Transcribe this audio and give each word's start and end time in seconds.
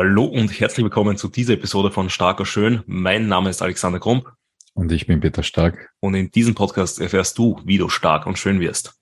Hallo 0.00 0.26
und 0.26 0.60
herzlich 0.60 0.84
willkommen 0.84 1.16
zu 1.16 1.26
dieser 1.26 1.54
Episode 1.54 1.90
von 1.90 2.08
Starker 2.08 2.46
Schön. 2.46 2.84
Mein 2.86 3.26
Name 3.26 3.50
ist 3.50 3.62
Alexander 3.62 3.98
Krump. 3.98 4.30
Und 4.72 4.92
ich 4.92 5.08
bin 5.08 5.18
Peter 5.18 5.42
Stark. 5.42 5.90
Und 5.98 6.14
in 6.14 6.30
diesem 6.30 6.54
Podcast 6.54 7.00
erfährst 7.00 7.36
du, 7.36 7.60
wie 7.64 7.78
du 7.78 7.88
stark 7.88 8.24
und 8.24 8.38
schön 8.38 8.60
wirst. 8.60 8.94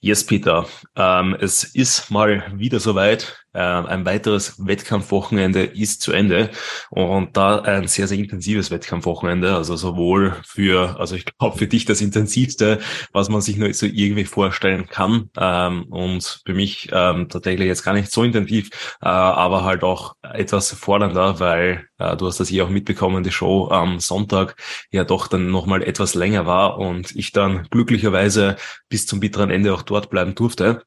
Yes, 0.00 0.26
Peter. 0.26 0.66
Ähm, 0.96 1.36
es 1.38 1.62
ist 1.62 2.10
mal 2.10 2.42
wieder 2.56 2.80
soweit. 2.80 3.45
Äh, 3.56 3.58
ein 3.58 4.04
weiteres 4.04 4.66
Wettkampfwochenende 4.66 5.64
ist 5.64 6.02
zu 6.02 6.12
Ende 6.12 6.50
und 6.90 7.36
da 7.38 7.60
ein 7.60 7.88
sehr, 7.88 8.06
sehr 8.06 8.18
intensives 8.18 8.70
Wettkampfwochenende. 8.70 9.54
Also 9.54 9.76
sowohl 9.76 10.36
für, 10.44 11.00
also 11.00 11.16
ich 11.16 11.24
glaube 11.24 11.56
für 11.56 11.66
dich 11.66 11.86
das 11.86 12.02
intensivste, 12.02 12.80
was 13.12 13.30
man 13.30 13.40
sich 13.40 13.56
nur 13.56 13.72
so 13.72 13.86
irgendwie 13.86 14.24
vorstellen 14.24 14.88
kann. 14.88 15.30
Ähm, 15.38 15.84
und 15.84 16.42
für 16.44 16.52
mich 16.52 16.90
ähm, 16.92 17.30
tatsächlich 17.30 17.66
jetzt 17.66 17.82
gar 17.82 17.94
nicht 17.94 18.12
so 18.12 18.22
intensiv, 18.24 18.68
äh, 19.00 19.08
aber 19.08 19.64
halt 19.64 19.82
auch 19.84 20.16
etwas 20.22 20.72
fordernder, 20.72 21.40
weil 21.40 21.86
äh, 21.98 22.14
du 22.14 22.26
hast 22.26 22.40
das 22.40 22.48
hier 22.48 22.66
auch 22.66 22.68
mitbekommen, 22.68 23.24
die 23.24 23.32
Show 23.32 23.68
am 23.70 24.00
Sonntag 24.00 24.56
ja 24.90 25.04
doch 25.04 25.28
dann 25.28 25.50
nochmal 25.50 25.82
etwas 25.82 26.14
länger 26.14 26.44
war 26.44 26.76
und 26.78 27.16
ich 27.16 27.32
dann 27.32 27.66
glücklicherweise 27.70 28.56
bis 28.90 29.06
zum 29.06 29.20
bitteren 29.20 29.50
Ende 29.50 29.72
auch 29.72 29.82
dort 29.82 30.10
bleiben 30.10 30.34
durfte. 30.34 30.82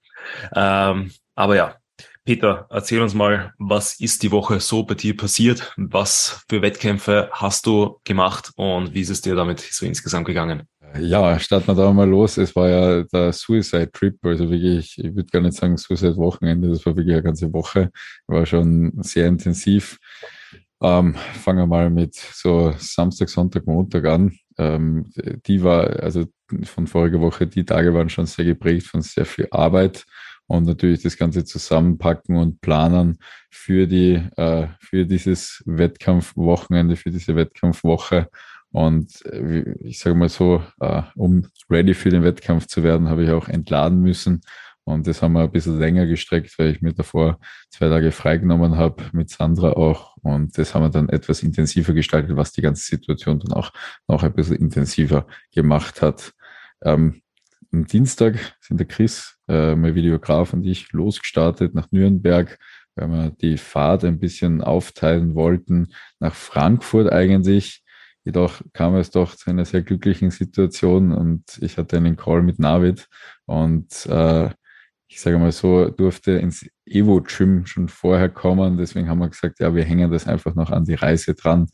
Ähm, 0.53 1.11
aber 1.35 1.55
ja, 1.55 1.75
Peter, 2.25 2.67
erzähl 2.69 3.01
uns 3.01 3.13
mal, 3.13 3.53
was 3.57 3.99
ist 3.99 4.21
die 4.23 4.31
Woche 4.31 4.59
so 4.59 4.83
bei 4.83 4.95
dir 4.95 5.17
passiert? 5.17 5.73
Was 5.77 6.45
für 6.47 6.61
Wettkämpfe 6.61 7.29
hast 7.31 7.65
du 7.65 7.99
gemacht 8.03 8.51
und 8.55 8.93
wie 8.93 9.01
ist 9.01 9.09
es 9.09 9.21
dir 9.21 9.35
damit 9.35 9.59
so 9.59 9.85
insgesamt 9.85 10.27
gegangen? 10.27 10.63
Ja, 10.99 11.39
starten 11.39 11.67
wir 11.67 11.75
da 11.75 11.91
mal 11.93 12.09
los. 12.09 12.37
Es 12.37 12.55
war 12.55 12.67
ja 12.69 13.03
der 13.03 13.31
Suicide 13.31 13.91
Trip, 13.91 14.17
also 14.23 14.49
wirklich, 14.49 14.97
ich 14.97 15.15
würde 15.15 15.29
gar 15.31 15.41
nicht 15.41 15.55
sagen 15.55 15.77
Suicide 15.77 16.17
Wochenende, 16.17 16.69
das 16.69 16.85
war 16.85 16.95
wirklich 16.95 17.13
eine 17.13 17.23
ganze 17.23 17.51
Woche, 17.53 17.91
war 18.27 18.45
schon 18.45 18.93
sehr 19.03 19.27
intensiv. 19.27 19.97
Ähm, 20.81 21.15
fangen 21.15 21.59
wir 21.59 21.67
mal 21.67 21.89
mit 21.89 22.15
so 22.15 22.73
Samstag, 22.77 23.29
Sonntag, 23.29 23.65
Montag 23.67 24.05
an. 24.05 24.37
Ähm, 24.57 25.11
die 25.45 25.63
war, 25.63 25.99
also 26.01 26.25
von 26.63 26.87
voriger 26.87 27.19
Woche, 27.21 27.47
die 27.47 27.65
Tage 27.65 27.93
waren 27.93 28.09
schon 28.09 28.25
sehr 28.25 28.45
geprägt 28.45 28.87
von 28.87 29.01
sehr 29.01 29.25
viel 29.25 29.47
Arbeit 29.51 30.05
und 30.49 30.65
natürlich 30.65 31.03
das 31.03 31.15
Ganze 31.15 31.45
zusammenpacken 31.45 32.35
und 32.35 32.59
planen 32.59 33.19
für 33.51 33.85
die, 33.85 34.15
äh, 34.35 34.67
für 34.79 35.05
dieses 35.05 35.61
Wettkampfwochenende, 35.67 36.95
für 36.95 37.11
diese 37.11 37.35
Wettkampfwoche. 37.35 38.29
Und 38.71 39.23
äh, 39.27 39.75
ich 39.81 39.99
sage 39.99 40.15
mal 40.15 40.27
so, 40.27 40.63
äh, 40.79 41.03
um 41.15 41.47
ready 41.69 41.93
für 41.93 42.09
den 42.09 42.23
Wettkampf 42.23 42.65
zu 42.65 42.83
werden, 42.83 43.09
habe 43.09 43.25
ich 43.25 43.29
auch 43.29 43.47
entladen 43.47 44.01
müssen. 44.01 44.41
Und 44.85 45.05
das 45.05 45.21
haben 45.21 45.33
wir 45.33 45.41
ein 45.41 45.51
bisschen 45.51 45.77
länger 45.77 46.07
gestreckt, 46.07 46.57
weil 46.57 46.71
ich 46.71 46.81
mir 46.81 46.93
davor 46.93 47.39
zwei 47.69 47.87
Tage 47.89 48.11
freigenommen 48.11 48.75
habe, 48.75 49.03
mit 49.11 49.29
Sandra 49.29 49.73
auch. 49.73 50.17
Und 50.23 50.57
das 50.57 50.73
haben 50.73 50.81
wir 50.81 50.89
dann 50.89 51.09
etwas 51.09 51.43
intensiver 51.43 51.93
gestaltet, 51.93 52.35
was 52.35 52.53
die 52.53 52.63
ganze 52.63 52.83
Situation 52.83 53.39
dann 53.39 53.53
auch 53.53 53.71
noch 54.07 54.23
ein 54.23 54.33
bisschen 54.33 54.55
intensiver 54.55 55.27
gemacht 55.53 56.01
hat. 56.01 56.33
Ähm, 56.83 57.21
am 57.71 57.85
Dienstag 57.85 58.55
sind 58.59 58.79
der 58.79 58.87
Chris, 58.87 59.37
äh, 59.47 59.75
mein 59.75 59.95
Videograf 59.95 60.53
und 60.53 60.65
ich 60.65 60.91
losgestartet 60.91 61.73
nach 61.73 61.91
Nürnberg, 61.91 62.57
weil 62.95 63.07
wir 63.07 63.29
die 63.31 63.57
Fahrt 63.57 64.03
ein 64.03 64.19
bisschen 64.19 64.61
aufteilen 64.61 65.35
wollten, 65.35 65.89
nach 66.19 66.35
Frankfurt 66.35 67.11
eigentlich. 67.11 67.83
Jedoch 68.25 68.61
kam 68.73 68.95
es 68.95 69.11
doch 69.11 69.35
zu 69.35 69.49
einer 69.49 69.65
sehr 69.65 69.81
glücklichen 69.81 70.31
Situation 70.31 71.13
und 71.13 71.43
ich 71.61 71.77
hatte 71.77 71.97
einen 71.97 72.17
Call 72.17 72.41
mit 72.43 72.59
Navid 72.59 73.07
und 73.45 74.05
äh, 74.07 74.49
ich 75.07 75.21
sage 75.21 75.39
mal 75.39 75.51
so, 75.51 75.89
durfte 75.89 76.33
ins 76.33 76.69
Evo-Gym 76.85 77.65
schon 77.65 77.87
vorher 77.87 78.29
kommen. 78.29 78.77
Deswegen 78.77 79.09
haben 79.09 79.19
wir 79.19 79.29
gesagt, 79.29 79.59
ja, 79.59 79.73
wir 79.73 79.83
hängen 79.83 80.11
das 80.11 80.27
einfach 80.27 80.53
noch 80.53 80.69
an 80.69 80.85
die 80.85 80.93
Reise 80.93 81.33
dran, 81.33 81.67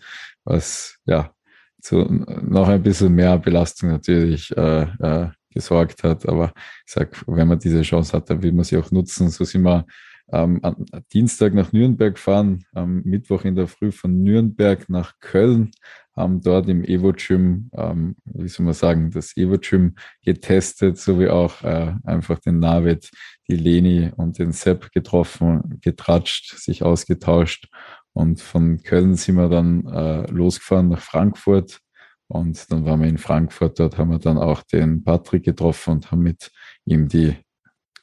was 0.46 0.98
ja 1.06 1.34
so 1.82 2.04
noch 2.06 2.70
ein 2.70 2.82
bisschen 2.82 3.14
mehr 3.14 3.38
Belastung 3.38 3.90
natürlich 3.90 4.56
äh, 4.56 4.84
äh, 4.84 5.30
gesorgt 5.56 6.04
hat. 6.04 6.28
Aber 6.30 6.54
ich 6.86 6.94
sag, 6.94 7.24
wenn 7.26 7.48
man 7.48 7.58
diese 7.58 7.82
Chance 7.82 8.14
hat, 8.14 8.30
dann 8.30 8.44
will 8.44 8.52
man 8.52 8.64
sie 8.64 8.78
auch 8.78 8.92
nutzen. 8.92 9.30
So 9.30 9.44
sind 9.44 9.64
wir 9.64 9.88
ähm, 10.32 10.60
am 10.62 10.86
Dienstag 11.14 11.54
nach 11.54 11.72
Nürnberg 11.72 12.16
gefahren, 12.16 12.66
am 12.74 13.02
Mittwoch 13.04 13.46
in 13.46 13.56
der 13.56 13.68
Früh 13.68 13.92
von 13.92 14.24
Nürnberg 14.24 14.88
nach 14.90 15.14
Köln, 15.20 15.72
haben 16.16 16.42
dort 16.42 16.70
im 16.70 16.84
Evo-Gym, 16.84 17.70
ähm, 17.74 18.16
wie 18.26 18.48
soll 18.48 18.66
man 18.66 18.74
sagen, 18.74 19.12
das 19.12 19.36
Evo-Gym 19.36 19.96
getestet, 20.24 20.98
sowie 20.98 21.28
auch 21.28 21.62
äh, 21.64 21.94
einfach 22.04 22.40
den 22.40 22.60
Navid, 22.60 23.12
die 23.48 23.58
Leni 23.58 24.12
und 24.16 24.40
den 24.40 24.54
Sepp 24.54 24.92
getroffen, 24.92 25.80
getratscht, 25.82 26.58
sich 26.58 26.84
ausgetauscht. 26.84 27.68
Und 28.14 28.40
von 28.40 28.82
Köln 28.82 29.16
sind 29.16 29.36
wir 29.36 29.50
dann 29.50 29.86
äh, 29.88 30.32
losgefahren 30.32 30.88
nach 30.88 31.02
Frankfurt, 31.02 31.82
und 32.28 32.72
dann 32.72 32.86
waren 32.86 33.02
wir 33.02 33.10
in 33.10 33.18
Frankfurt, 33.18 33.80
dort 33.80 33.98
haben 33.98 34.12
wir 34.12 34.20
dann 34.20 34.38
auch 34.38 34.64
den 34.64 35.04
Patrick 35.04 35.44
getroffen 35.44 35.92
und 35.92 36.12
haben 36.12 36.22
mit 36.22 36.52
ihm 36.86 37.08
die 37.08 37.36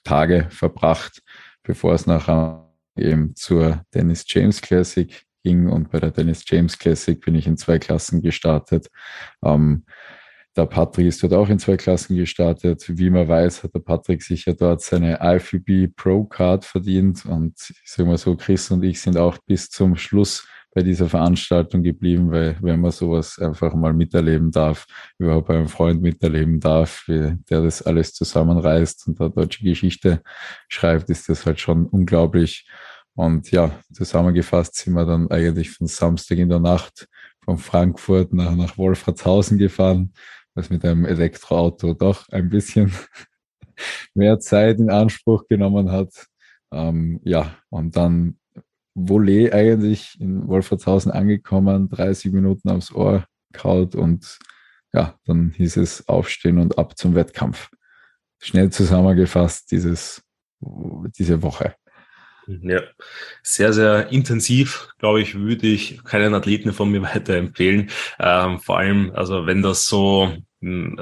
Tage 0.05 0.47
verbracht, 0.51 1.23
bevor 1.63 1.95
es 1.95 2.07
nachher 2.07 2.73
eben 2.97 3.35
zur 3.35 3.83
Dennis 3.95 4.25
James 4.29 4.61
Classic 4.61 5.25
ging. 5.43 5.69
Und 5.69 5.91
bei 5.91 6.01
der 6.01 6.11
Dennis 6.11 6.45
James 6.47 6.79
Classic 6.79 7.21
bin 7.21 7.35
ich 7.35 7.47
in 7.47 7.57
zwei 7.57 7.79
Klassen 7.79 8.23
gestartet. 8.23 8.89
Ähm, 9.45 9.85
der 10.57 10.67
Patrick 10.67 11.07
ist 11.07 11.23
dort 11.23 11.33
auch 11.33 11.49
in 11.49 11.59
zwei 11.59 11.77
Klassen 11.77 12.15
gestartet. 12.17 12.85
Wie 12.87 13.11
man 13.11 13.27
weiß, 13.27 13.65
hat 13.65 13.75
der 13.75 13.81
Patrick 13.81 14.23
sich 14.23 14.45
ja 14.45 14.53
dort 14.53 14.83
seine 14.83 15.19
IFBB 15.23 15.95
Pro 15.97 16.25
Card 16.25 16.65
verdient. 16.65 17.25
Und 17.25 17.55
ich 17.71 17.91
sage 17.91 18.09
mal 18.09 18.19
so, 18.19 18.37
Chris 18.37 18.71
und 18.71 18.83
ich 18.83 19.01
sind 19.01 19.17
auch 19.17 19.39
bis 19.47 19.71
zum 19.71 19.97
Schluss 19.97 20.47
bei 20.75 20.83
dieser 20.83 21.09
Veranstaltung 21.09 21.83
geblieben, 21.83 22.31
weil 22.31 22.57
wenn 22.63 22.81
man 22.81 22.93
sowas 22.93 23.39
einfach 23.39 23.75
mal 23.75 23.93
miterleben 23.93 24.51
darf, 24.51 24.87
überhaupt 25.19 25.49
bei 25.49 25.55
einem 25.55 25.69
Freund 25.69 26.01
miterleben 26.01 26.61
darf, 26.61 27.05
der 27.09 27.39
das 27.47 27.83
alles 27.83 28.15
zusammenreißt 28.15 29.07
und 29.09 29.21
da 29.21 29.29
deutsche 29.29 29.65
Geschichte 29.65 30.23
schreibt, 30.69 31.11
ist 31.11 31.29
das 31.29 31.45
halt 31.45 31.61
schon 31.61 31.87
unglaublich. 31.87 32.67
Und 33.15 33.51
ja, 33.51 33.71
zusammengefasst 33.93 34.77
sind 34.77 34.95
wir 34.95 35.05
dann 35.05 35.31
eigentlich 35.31 35.71
von 35.71 35.87
Samstag 35.87 36.39
in 36.39 36.49
der 36.49 36.61
Nacht 36.61 37.07
von 37.45 37.59
Frankfurt 37.59 38.33
nach, 38.33 38.55
nach 38.55 38.79
Wolfratshausen 38.79 39.59
gefahren, 39.59 40.15
was 40.55 40.71
mit 40.71 40.85
einem 40.85 41.05
Elektroauto 41.05 41.93
doch 41.93 42.29
ein 42.31 42.49
bisschen 42.49 42.93
mehr 44.15 44.39
Zeit 44.39 44.79
in 44.79 44.91
Anspruch 44.91 45.47
genommen 45.49 45.91
hat. 45.91 46.27
Ähm, 46.73 47.21
ja, 47.25 47.57
und 47.69 47.97
dann 47.97 48.39
Volley 48.95 49.53
eigentlich 49.53 50.21
in 50.21 50.47
Wolfertshausen 50.49 51.11
angekommen, 51.13 51.89
30 51.89 52.33
Minuten 52.33 52.69
aufs 52.69 52.93
Ohr 52.93 53.25
kaut 53.53 53.95
und 53.95 54.39
ja, 54.93 55.19
dann 55.25 55.51
hieß 55.51 55.79
es 55.79 56.09
aufstehen 56.09 56.59
und 56.59 56.79
ab 56.79 56.99
zum 56.99 57.15
Wettkampf. 57.15 57.71
Schnell 58.39 58.71
zusammengefasst 58.71 59.71
dieses, 59.71 60.23
diese 60.61 61.43
Woche. 61.43 61.75
Ja, 62.47 62.83
sehr, 63.43 63.73
sehr 63.73 64.09
intensiv, 64.09 64.89
glaube 64.99 65.23
ich, 65.23 65.37
würde 65.37 65.69
ich 65.69 66.03
keinen 66.05 66.35
Athleten 66.35 66.73
von 66.73 66.91
mir 66.91 67.03
weiterempfehlen. 67.15 67.91
Ähm, 68.19 68.59
vor 68.59 68.79
allem, 68.79 69.13
also 69.15 69.47
wenn 69.47 69.63
das 69.63 69.87
so 69.87 70.37
hm, 70.61 70.99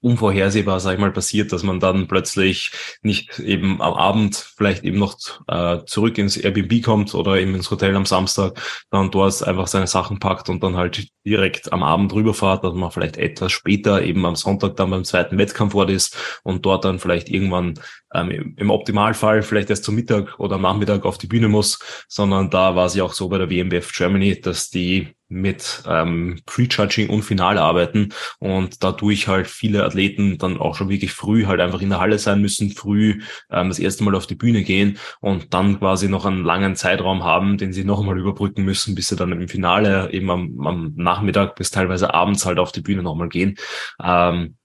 unvorhersehbar, 0.00 0.78
sag 0.80 0.94
ich 0.94 1.00
mal, 1.00 1.12
passiert, 1.12 1.52
dass 1.52 1.62
man 1.62 1.80
dann 1.80 2.06
plötzlich 2.06 2.72
nicht 3.02 3.38
eben 3.38 3.80
am 3.80 3.94
Abend 3.94 4.36
vielleicht 4.36 4.84
eben 4.84 4.98
noch 4.98 5.18
äh, 5.48 5.78
zurück 5.86 6.18
ins 6.18 6.36
Airbnb 6.36 6.82
kommt 6.82 7.14
oder 7.14 7.38
eben 7.38 7.54
ins 7.54 7.70
Hotel 7.70 7.96
am 7.96 8.06
Samstag, 8.06 8.60
dann 8.90 9.10
dort 9.10 9.42
einfach 9.42 9.66
seine 9.66 9.86
Sachen 9.86 10.18
packt 10.18 10.48
und 10.48 10.62
dann 10.62 10.76
halt 10.76 11.08
direkt 11.24 11.72
am 11.72 11.82
Abend 11.82 12.12
rüberfahrt, 12.12 12.64
dass 12.64 12.74
man 12.74 12.90
vielleicht 12.90 13.16
etwas 13.16 13.52
später 13.52 14.02
eben 14.02 14.24
am 14.26 14.36
Sonntag 14.36 14.76
dann 14.76 14.90
beim 14.90 15.04
zweiten 15.04 15.38
Wettkampfort 15.38 15.90
ist 15.90 16.40
und 16.42 16.66
dort 16.66 16.84
dann 16.84 16.98
vielleicht 16.98 17.28
irgendwann 17.28 17.74
ähm, 18.14 18.54
im 18.56 18.70
Optimalfall 18.70 19.42
vielleicht 19.42 19.70
erst 19.70 19.84
zum 19.84 19.94
Mittag 19.94 20.38
oder 20.38 20.56
am 20.56 20.62
Nachmittag 20.62 21.04
auf 21.04 21.18
die 21.18 21.26
Bühne 21.26 21.48
muss, 21.48 21.78
sondern 22.08 22.50
da 22.50 22.74
war 22.76 22.88
sie 22.88 23.02
auch 23.02 23.12
so 23.12 23.28
bei 23.28 23.38
der 23.38 23.50
WMBF 23.50 23.92
Germany, 23.92 24.40
dass 24.40 24.70
die 24.70 25.14
mit 25.30 25.84
ähm, 25.86 26.40
Prejudging 26.44 27.08
und 27.08 27.22
Finale 27.22 27.62
arbeiten 27.62 28.08
und 28.40 28.82
dadurch 28.82 29.28
halt 29.28 29.46
viele 29.46 29.84
Athleten 29.84 30.38
dann 30.38 30.58
auch 30.58 30.74
schon 30.74 30.88
wirklich 30.88 31.12
früh 31.12 31.46
halt 31.46 31.60
einfach 31.60 31.80
in 31.80 31.90
der 31.90 32.00
Halle 32.00 32.18
sein 32.18 32.40
müssen, 32.40 32.72
früh 32.72 33.20
ähm, 33.50 33.68
das 33.68 33.78
erste 33.78 34.02
Mal 34.02 34.16
auf 34.16 34.26
die 34.26 34.34
Bühne 34.34 34.64
gehen 34.64 34.98
und 35.20 35.54
dann 35.54 35.78
quasi 35.78 36.08
noch 36.08 36.26
einen 36.26 36.44
langen 36.44 36.74
Zeitraum 36.74 37.22
haben, 37.22 37.58
den 37.58 37.72
sie 37.72 37.84
noch 37.84 38.00
einmal 38.00 38.18
überbrücken 38.18 38.64
müssen, 38.64 38.96
bis 38.96 39.08
sie 39.08 39.16
dann 39.16 39.30
im 39.30 39.48
Finale 39.48 40.12
eben 40.12 40.30
am, 40.30 40.66
am 40.66 40.92
Nachmittag 40.96 41.54
bis 41.54 41.70
teilweise 41.70 42.12
abends 42.12 42.44
halt 42.44 42.58
auf 42.58 42.72
die 42.72 42.82
Bühne 42.82 43.04
nochmal 43.04 43.28
gehen. 43.28 43.54
Ähm, 44.02 44.56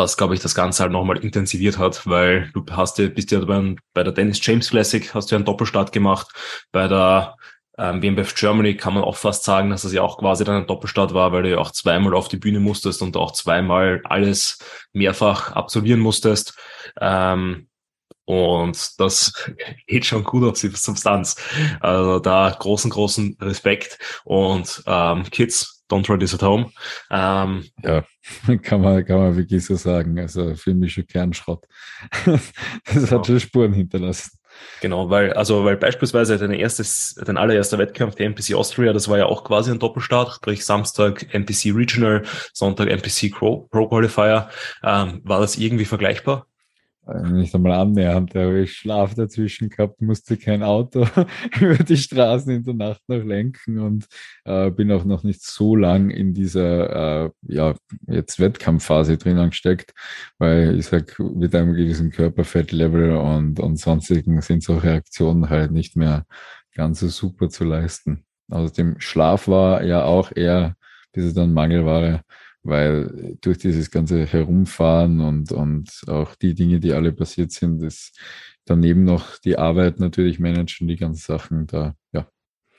was, 0.00 0.16
glaube 0.16 0.34
ich, 0.34 0.40
das 0.40 0.54
Ganze 0.54 0.82
halt 0.82 0.92
nochmal 0.92 1.18
intensiviert 1.18 1.78
hat, 1.78 2.06
weil 2.06 2.50
du 2.54 2.64
hast 2.70 2.98
ja, 2.98 3.08
bist 3.08 3.30
ja 3.30 3.40
bei, 3.44 3.76
bei 3.94 4.02
der 4.02 4.12
Dennis 4.12 4.44
James 4.44 4.70
Classic, 4.70 5.14
hast 5.14 5.30
du 5.30 5.34
ja 5.34 5.38
einen 5.38 5.44
Doppelstart 5.44 5.92
gemacht, 5.92 6.28
bei 6.72 6.88
der 6.88 7.36
ähm, 7.78 8.00
BMBF 8.00 8.34
Germany 8.34 8.76
kann 8.76 8.94
man 8.94 9.04
auch 9.04 9.16
fast 9.16 9.44
sagen, 9.44 9.70
dass 9.70 9.82
das 9.82 9.92
ja 9.92 10.02
auch 10.02 10.18
quasi 10.18 10.44
dann 10.44 10.56
ein 10.56 10.66
Doppelstart 10.66 11.14
war, 11.14 11.32
weil 11.32 11.42
du 11.44 11.50
ja 11.50 11.58
auch 11.58 11.70
zweimal 11.70 12.14
auf 12.14 12.28
die 12.28 12.36
Bühne 12.36 12.60
musstest 12.60 13.00
und 13.02 13.16
auch 13.16 13.32
zweimal 13.32 14.00
alles 14.04 14.58
mehrfach 14.92 15.52
absolvieren 15.52 16.00
musstest. 16.00 16.54
Ähm, 17.00 17.68
Und 18.26 19.00
das 19.00 19.32
geht 19.86 20.06
schon 20.06 20.24
gut 20.24 20.44
auf 20.44 20.60
die 20.60 20.68
Substanz. 20.68 21.36
Also 21.80 22.20
da 22.20 22.54
großen, 22.58 22.90
großen 22.90 23.36
Respekt. 23.40 23.98
Und 24.24 24.82
ähm, 24.86 25.24
Kids, 25.30 25.79
don't 25.90 26.04
try 26.04 26.18
this 26.18 26.34
at 26.34 26.42
home. 26.42 26.70
Ähm, 27.10 27.64
ja, 27.82 28.04
kann 28.62 28.80
man, 28.80 29.04
kann 29.04 29.18
man 29.18 29.36
wirklich 29.36 29.64
so 29.64 29.74
sagen. 29.74 30.18
Also 30.18 30.54
für 30.54 30.74
mich 30.74 30.94
schon 30.94 31.06
Kernschrott. 31.06 31.66
das 32.24 32.52
hat 32.86 33.08
genau. 33.10 33.24
schon 33.24 33.40
Spuren 33.40 33.72
hinterlassen. 33.72 34.40
Genau, 34.80 35.10
weil, 35.10 35.32
also, 35.32 35.64
weil 35.64 35.76
beispielsweise 35.76 36.38
dein 36.38 36.52
erstes, 36.52 37.14
dein 37.24 37.36
allererster 37.36 37.78
Wettkampf, 37.78 38.14
der 38.14 38.26
NPC 38.26 38.54
Austria, 38.54 38.92
das 38.92 39.08
war 39.08 39.18
ja 39.18 39.26
auch 39.26 39.44
quasi 39.44 39.70
ein 39.70 39.78
Doppelstart, 39.78 40.34
sprich 40.34 40.64
Samstag 40.64 41.32
NPC 41.34 41.74
Regional, 41.74 42.24
Sonntag 42.52 42.88
NPC 42.88 43.30
Pro, 43.32 43.68
Pro 43.70 43.88
Qualifier. 43.88 44.48
Ähm, 44.82 45.20
war 45.24 45.40
das 45.40 45.56
irgendwie 45.56 45.84
vergleichbar? 45.84 46.46
Nicht 47.32 47.54
einmal 47.54 47.72
annähernd, 47.72 48.34
da 48.34 48.40
habe 48.40 48.60
ich 48.60 48.72
Schlaf 48.72 49.14
dazwischen 49.14 49.68
gehabt, 49.68 50.00
musste 50.00 50.36
kein 50.36 50.62
Auto 50.62 51.06
über 51.60 51.76
die 51.76 51.96
Straßen 51.96 52.52
in 52.52 52.62
der 52.62 52.74
Nacht 52.74 53.02
noch 53.08 53.24
lenken 53.24 53.78
und 53.78 54.06
äh, 54.44 54.70
bin 54.70 54.90
auch 54.92 55.04
noch 55.04 55.22
nicht 55.22 55.42
so 55.42 55.76
lang 55.76 56.10
in 56.10 56.34
dieser 56.34 57.24
äh, 57.24 57.30
ja 57.42 57.74
jetzt 58.06 58.40
Wettkampfphase 58.40 59.18
drinnen 59.18 59.50
gesteckt, 59.50 59.92
weil 60.38 60.78
ich 60.78 60.86
sag, 60.86 61.18
mit 61.18 61.54
einem 61.54 61.74
gewissen 61.74 62.10
Körperfettlevel 62.10 63.16
und, 63.16 63.60
und 63.60 63.78
sonstigen 63.78 64.40
sind 64.40 64.62
solche 64.62 64.92
Aktionen 64.92 65.50
halt 65.50 65.72
nicht 65.72 65.96
mehr 65.96 66.26
ganz 66.74 67.00
so 67.00 67.08
super 67.08 67.48
zu 67.48 67.64
leisten. 67.64 68.24
Außerdem 68.50 68.96
Schlaf 68.98 69.48
war 69.48 69.84
ja 69.84 70.04
auch 70.04 70.32
eher, 70.34 70.76
bis 71.12 71.24
es 71.24 71.34
dann 71.34 71.52
Mangelware 71.52 72.22
weil 72.62 73.36
durch 73.40 73.58
dieses 73.58 73.90
ganze 73.90 74.26
Herumfahren 74.26 75.20
und, 75.20 75.52
und 75.52 76.02
auch 76.08 76.34
die 76.34 76.54
Dinge, 76.54 76.80
die 76.80 76.92
alle 76.92 77.12
passiert 77.12 77.52
sind, 77.52 77.82
ist 77.82 78.18
daneben 78.64 79.04
noch 79.04 79.38
die 79.38 79.58
Arbeit 79.58 80.00
natürlich 80.00 80.38
managen, 80.38 80.88
die 80.88 80.96
ganzen 80.96 81.20
Sachen 81.20 81.66
da, 81.66 81.94
ja, 82.12 82.26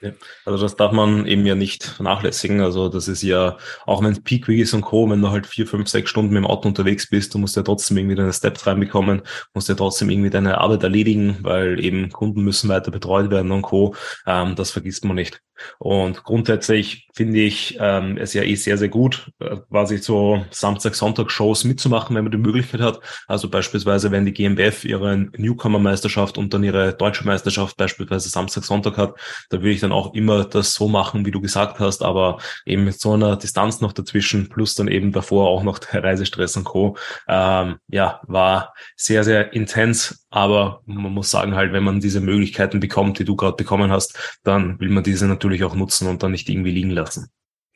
ja, 0.02 0.14
also 0.46 0.64
das 0.64 0.76
darf 0.76 0.92
man 0.94 1.28
eben 1.28 1.46
ja 1.46 1.54
nicht 1.54 1.84
vernachlässigen. 1.84 2.62
Also 2.62 2.90
das 2.90 3.08
ist 3.08 3.22
ja, 3.22 3.58
auch 3.86 4.04
wenn 4.04 4.12
es 4.12 4.24
Peak 4.24 4.48
Week 4.48 4.60
ist 4.60 4.74
und 4.74 4.82
Co., 4.82 5.08
wenn 5.10 5.22
du 5.22 5.30
halt 5.30 5.46
vier, 5.46 5.68
fünf, 5.68 5.88
sechs 5.90 6.10
Stunden 6.10 6.34
mit 6.34 6.42
dem 6.44 6.48
Auto 6.48 6.68
unterwegs 6.68 7.08
bist, 7.08 7.34
du 7.34 7.38
musst 7.38 7.56
ja 7.56 7.62
trotzdem 7.62 7.98
irgendwie 7.98 8.16
deine 8.16 8.34
Steps 8.34 8.66
reinbekommen, 8.66 9.22
musst 9.54 9.70
ja 9.70 9.76
trotzdem 9.76 10.10
irgendwie 10.10 10.32
deine 10.32 10.58
Arbeit 10.58 10.82
erledigen, 10.82 11.38
weil 11.42 11.80
eben 11.80 12.10
Kunden 12.10 12.44
müssen 12.44 12.68
weiter 12.68 12.90
betreut 12.90 13.30
werden 13.30 13.52
und 13.52 13.62
Co. 13.62 13.96
Ähm, 14.26 14.56
das 14.56 14.72
vergisst 14.72 15.06
man 15.06 15.16
nicht. 15.16 15.42
Und 15.80 16.24
grundsätzlich 16.24 17.10
finde 17.14 17.40
ich 17.40 17.78
ähm, 17.80 18.18
es 18.18 18.34
ja 18.34 18.44
eh 18.44 18.56
sehr, 18.56 18.78
sehr 18.78 18.88
gut, 18.88 19.32
äh, 19.40 19.58
quasi 19.70 19.98
so 19.98 20.46
Samstag, 20.50 20.96
Sonntag 20.96 21.30
Shows 21.30 21.64
mitzumachen, 21.64 22.16
wenn 22.16 22.24
man 22.24 22.32
die 22.32 22.38
Möglichkeit 22.38 22.82
hat. 22.82 23.00
Also 23.28 23.50
beispielsweise, 23.50 24.12
wenn 24.12 24.26
die 24.26 24.34
GmbF 24.34 24.86
ihre 24.86 25.18
Newcomer-Meisterschaft 25.18 26.38
und 26.38 26.54
dann 26.54 26.64
ihre 26.64 26.94
deutsche 26.94 27.26
Meisterschaft 27.26 27.78
beispielsweise 27.78 28.30
Samstag, 28.30 28.64
Sonntag 28.64 28.98
hat, 28.98 29.16
da 29.50 29.58
würde 29.58 29.72
ich 29.72 29.82
dann 29.82 29.92
auch 29.92 30.14
immer 30.14 30.46
das 30.46 30.74
so 30.74 30.88
machen, 30.88 31.26
wie 31.26 31.32
du 31.32 31.42
gesagt 31.42 31.80
hast, 31.80 32.02
aber 32.02 32.38
eben 32.66 32.86
mit 32.86 33.00
so 33.00 33.14
einer 33.14 33.36
Distanz 33.36 33.82
noch 33.82 33.94
dazwischen, 33.94 34.50
plus 34.50 34.76
dann 34.76 34.88
eben 34.88 35.12
davor 35.12 35.50
auch 35.50 35.64
noch 35.64 35.80
der 35.80 36.04
Reisestress 36.04 36.56
und 36.56 36.64
Co. 36.64 36.98
Ähm, 37.28 37.78
ja, 37.90 38.22
war 38.28 38.74
sehr, 38.96 39.24
sehr 39.24 39.54
intens, 39.54 40.26
aber 40.30 40.82
man 40.86 41.12
muss 41.12 41.30
sagen 41.30 41.56
halt, 41.56 41.74
wenn 41.74 41.84
man 41.84 42.00
diese 42.00 42.22
Möglichkeiten 42.22 42.80
bekommt, 42.80 43.20
die 43.20 43.26
du 43.26 43.36
gerade 43.36 43.58
bekommen 43.58 43.92
hast, 43.92 44.40
dann 44.44 44.80
will 44.80 44.90
man 44.90 45.04
diese 45.04 45.28
natürlich 45.28 45.51
auch 45.64 45.76
nutzen 45.76 46.08
und 46.08 46.24
dann 46.24 46.32
nicht 46.32 46.50
irgendwie 46.50 46.72
liegen 46.72 46.92
lassen. 46.92 47.30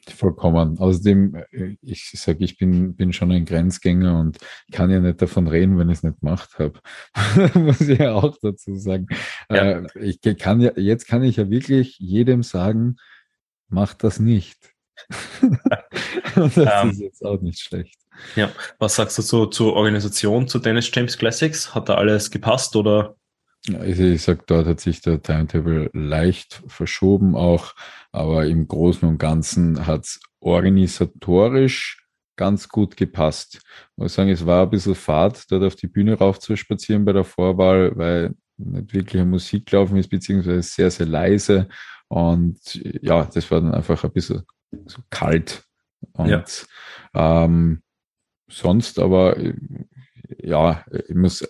Vollkommen. 0.08 0.78
Außerdem, 0.78 1.36
äh, 1.52 1.78
ich 1.82 2.12
sage, 2.12 2.44
ich 2.44 2.58
bin, 2.58 2.96
bin 2.96 3.12
schon 3.12 3.32
ein 3.32 3.46
Grenzgänger 3.46 4.20
und 4.20 4.38
kann 4.72 4.92
ja 4.92 5.00
nicht 5.00 5.22
davon 5.22 5.48
reden, 5.48 5.78
wenn 5.80 5.90
ich 5.90 5.98
es 5.98 6.04
nicht 6.04 6.20
gemacht 6.20 6.60
habe. 6.60 6.80
Muss 7.60 7.82
ich 7.82 8.00
ja 8.00 8.14
auch 8.14 8.38
dazu 8.42 8.76
sagen. 8.76 9.08
Ja. 9.50 9.80
Äh, 9.80 9.88
ich 9.96 10.20
kann 10.38 10.62
ja, 10.62 10.72
jetzt 10.76 11.08
kann 11.08 11.24
ich 11.24 11.38
ja 11.38 11.50
wirklich 11.50 11.98
jedem 11.98 12.44
sagen, 12.44 12.98
macht 13.68 14.04
das 14.04 14.20
nicht. 14.20 14.76
das 16.36 16.58
um, 16.58 16.90
ist 16.92 17.00
jetzt 17.00 17.26
auch 17.26 17.42
nicht 17.42 17.60
schlecht. 17.60 18.00
Ja, 18.36 18.52
was 18.80 18.96
sagst 18.96 19.18
du 19.18 19.24
zu, 19.24 19.48
zur 19.48 19.74
Organisation 19.74 20.48
zu 20.48 20.60
Dennis 20.60 20.90
James 20.94 21.18
Classics? 21.18 21.74
Hat 21.74 21.90
da 21.90 21.96
alles 21.96 22.32
gepasst 22.32 22.76
oder? 22.76 23.16
Also 23.74 24.04
ich 24.04 24.22
sag, 24.22 24.46
dort 24.48 24.68
hat 24.68 24.80
sich 24.80 25.02
der 25.02 25.22
Timetable 25.22 25.90
leicht 25.94 26.62
verschoben 26.68 27.36
auch, 27.36 27.74
aber 28.12 28.46
im 28.46 28.68
Großen 28.68 29.08
und 29.08 29.18
Ganzen 29.18 29.88
hat 29.88 30.06
es 30.06 30.20
organisatorisch 30.40 32.06
ganz 32.36 32.70
gut 32.70 32.98
gepasst. 32.98 33.62
Ich 33.64 33.98
muss 33.98 34.14
sagen, 34.14 34.30
es 34.30 34.46
war 34.46 34.64
ein 34.64 34.70
bisschen 34.70 34.96
Fahrt, 34.96 35.52
dort 35.52 35.64
auf 35.64 35.76
die 35.76 35.88
Bühne 35.88 36.18
rauf 36.18 36.40
zu 36.40 36.56
spazieren 36.56 37.06
bei 37.06 37.14
der 37.14 37.24
Vorwahl, 37.24 37.96
weil 37.96 38.36
nicht 38.58 38.94
wirklich 38.94 39.24
Musik 39.24 39.72
laufen 39.72 39.98
ist, 39.98 40.10
beziehungsweise 40.10 40.62
sehr, 40.62 40.92
sehr 40.92 41.08
leise. 41.08 41.68
Und 42.08 42.76
ja, 43.02 43.26
das 43.26 43.50
war 43.52 43.62
dann 43.62 43.74
einfach 43.74 44.04
ein 44.04 44.12
bisschen 44.12 44.44
so 44.86 45.02
kalt. 45.10 45.64
Und 46.14 46.30
ja. 46.30 46.44
ähm, 47.14 47.82
sonst 48.48 49.00
aber, 49.00 49.38
ja, 50.38 50.86
ich 51.08 51.16
muss 51.16 51.48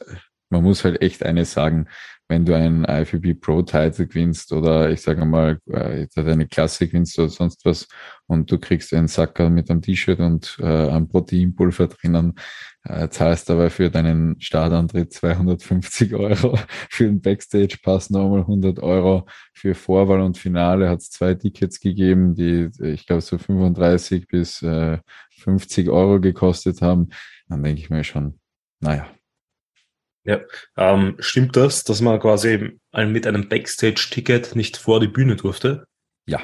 man 0.50 0.63
muss 0.63 0.83
halt 0.83 1.01
echt 1.01 1.24
eines 1.24 1.53
sagen, 1.53 1.88
wenn 2.27 2.45
du 2.45 2.56
einen 2.56 2.86
IFBB 2.86 3.39
Pro 3.39 3.62
Title 3.62 4.07
gewinnst 4.07 4.51
oder 4.51 4.89
ich 4.89 5.01
sage 5.01 5.25
mal, 5.25 5.59
äh, 5.68 6.07
deine 6.15 6.47
Klasse 6.47 6.88
gewinnst 6.88 7.19
oder 7.19 7.30
sonst 7.30 7.63
was 7.65 7.88
und 8.25 8.51
du 8.51 8.57
kriegst 8.57 8.94
einen 8.94 9.07
Sacker 9.07 9.50
mit 9.50 9.69
einem 9.69 9.81
T-Shirt 9.81 10.19
und 10.19 10.57
äh, 10.59 10.65
einem 10.65 11.07
Proteinpulver 11.07 11.88
drinnen, 11.88 12.33
äh, 12.83 13.09
zahlst 13.09 13.51
aber 13.51 13.69
für 13.69 13.92
deinen 13.92 14.42
Startantritt 14.42 15.13
250 15.13 16.15
Euro, 16.15 16.57
für 16.89 17.06
den 17.06 17.21
Backstage-Pass 17.21 18.09
nochmal 18.09 18.41
100 18.41 18.80
Euro, 18.80 19.27
für 19.53 19.75
Vorwahl 19.75 20.21
und 20.21 20.38
Finale 20.38 20.89
hat 20.89 21.01
es 21.01 21.12
zwei 21.12 21.36
Tickets 21.36 21.80
gegeben, 21.80 22.33
die 22.33 22.69
ich 22.81 23.06
glaube 23.06 23.21
so 23.21 23.38
35 23.38 24.27
bis 24.27 24.63
äh, 24.63 24.98
50 25.38 25.89
Euro 25.89 26.19
gekostet 26.19 26.81
haben, 26.81 27.09
dann 27.50 27.62
denke 27.62 27.81
ich 27.81 27.91
mir 27.91 28.03
schon, 28.03 28.39
naja, 28.80 29.07
ja, 30.25 30.42
ähm, 30.75 31.16
stimmt 31.19 31.56
das, 31.56 31.83
dass 31.83 32.01
man 32.01 32.19
quasi 32.19 32.80
mit 32.94 33.27
einem 33.27 33.48
Backstage-Ticket 33.48 34.56
nicht 34.56 34.77
vor 34.77 35.00
die 35.00 35.07
Bühne 35.07 35.36
durfte? 35.36 35.86
Ja. 36.25 36.42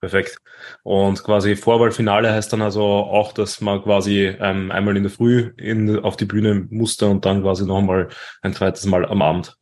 Perfekt. 0.00 0.38
Und 0.82 1.22
quasi 1.22 1.56
Vorwahlfinale 1.56 2.32
heißt 2.32 2.52
dann 2.52 2.62
also 2.62 2.82
auch, 2.82 3.32
dass 3.32 3.60
man 3.60 3.82
quasi 3.82 4.34
ähm, 4.40 4.70
einmal 4.70 4.96
in 4.96 5.02
der 5.02 5.12
Früh 5.12 5.52
in, 5.58 5.98
auf 5.98 6.16
die 6.16 6.24
Bühne 6.24 6.66
musste 6.70 7.06
und 7.06 7.26
dann 7.26 7.42
quasi 7.42 7.66
nochmal 7.66 8.08
ein 8.40 8.54
zweites 8.54 8.86
Mal 8.86 9.04
am 9.04 9.20
Abend. 9.20 9.56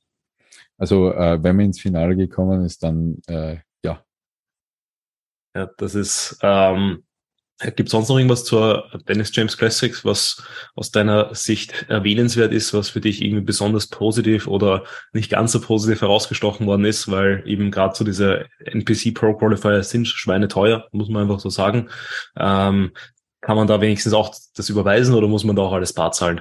Also 0.79 1.13
äh, 1.13 1.43
wenn 1.43 1.57
man 1.57 1.67
ins 1.67 1.81
Finale 1.81 2.15
gekommen 2.17 2.65
ist, 2.65 2.85
dann 2.85 3.21
äh, 3.27 3.57
ja. 3.85 4.05
Ja, 5.57 5.69
das 5.77 5.97
ist 5.97 6.39
ähm, 6.43 7.03
Gibt 7.61 7.89
es 7.89 7.91
sonst 7.91 8.09
noch 8.09 8.17
irgendwas 8.17 8.45
zur 8.45 8.89
Dennis 9.09 9.35
James 9.35 9.59
Classics, 9.59 10.05
was 10.05 10.45
aus 10.77 10.93
deiner 10.93 11.35
Sicht 11.35 11.87
erwähnenswert 11.89 12.53
ist, 12.53 12.73
was 12.73 12.89
für 12.91 13.01
dich 13.01 13.21
irgendwie 13.21 13.43
besonders 13.43 13.89
positiv 13.89 14.47
oder 14.47 14.85
nicht 15.13 15.31
ganz 15.31 15.51
so 15.51 15.61
positiv 15.61 16.03
herausgestochen 16.03 16.67
worden 16.69 16.85
ist, 16.85 17.11
weil 17.11 17.43
eben 17.47 17.73
gerade 17.73 17.97
so 17.97 18.05
diese 18.05 18.47
NPC 18.65 19.13
Pro 19.13 19.35
Qualifier 19.35 19.83
sind 19.83 20.07
schweineteuer, 20.07 20.87
muss 20.93 21.09
man 21.09 21.23
einfach 21.23 21.41
so 21.41 21.51
sagen. 21.51 21.89
Ähm, 22.37 22.93
kann 23.41 23.57
man 23.57 23.67
da 23.67 23.81
wenigstens 23.81 24.13
auch 24.13 24.33
das 24.55 24.69
überweisen 24.69 25.15
oder 25.15 25.27
muss 25.27 25.43
man 25.43 25.57
da 25.57 25.63
auch 25.63 25.73
alles 25.73 25.93
bar 25.93 26.13
zahlen? 26.13 26.41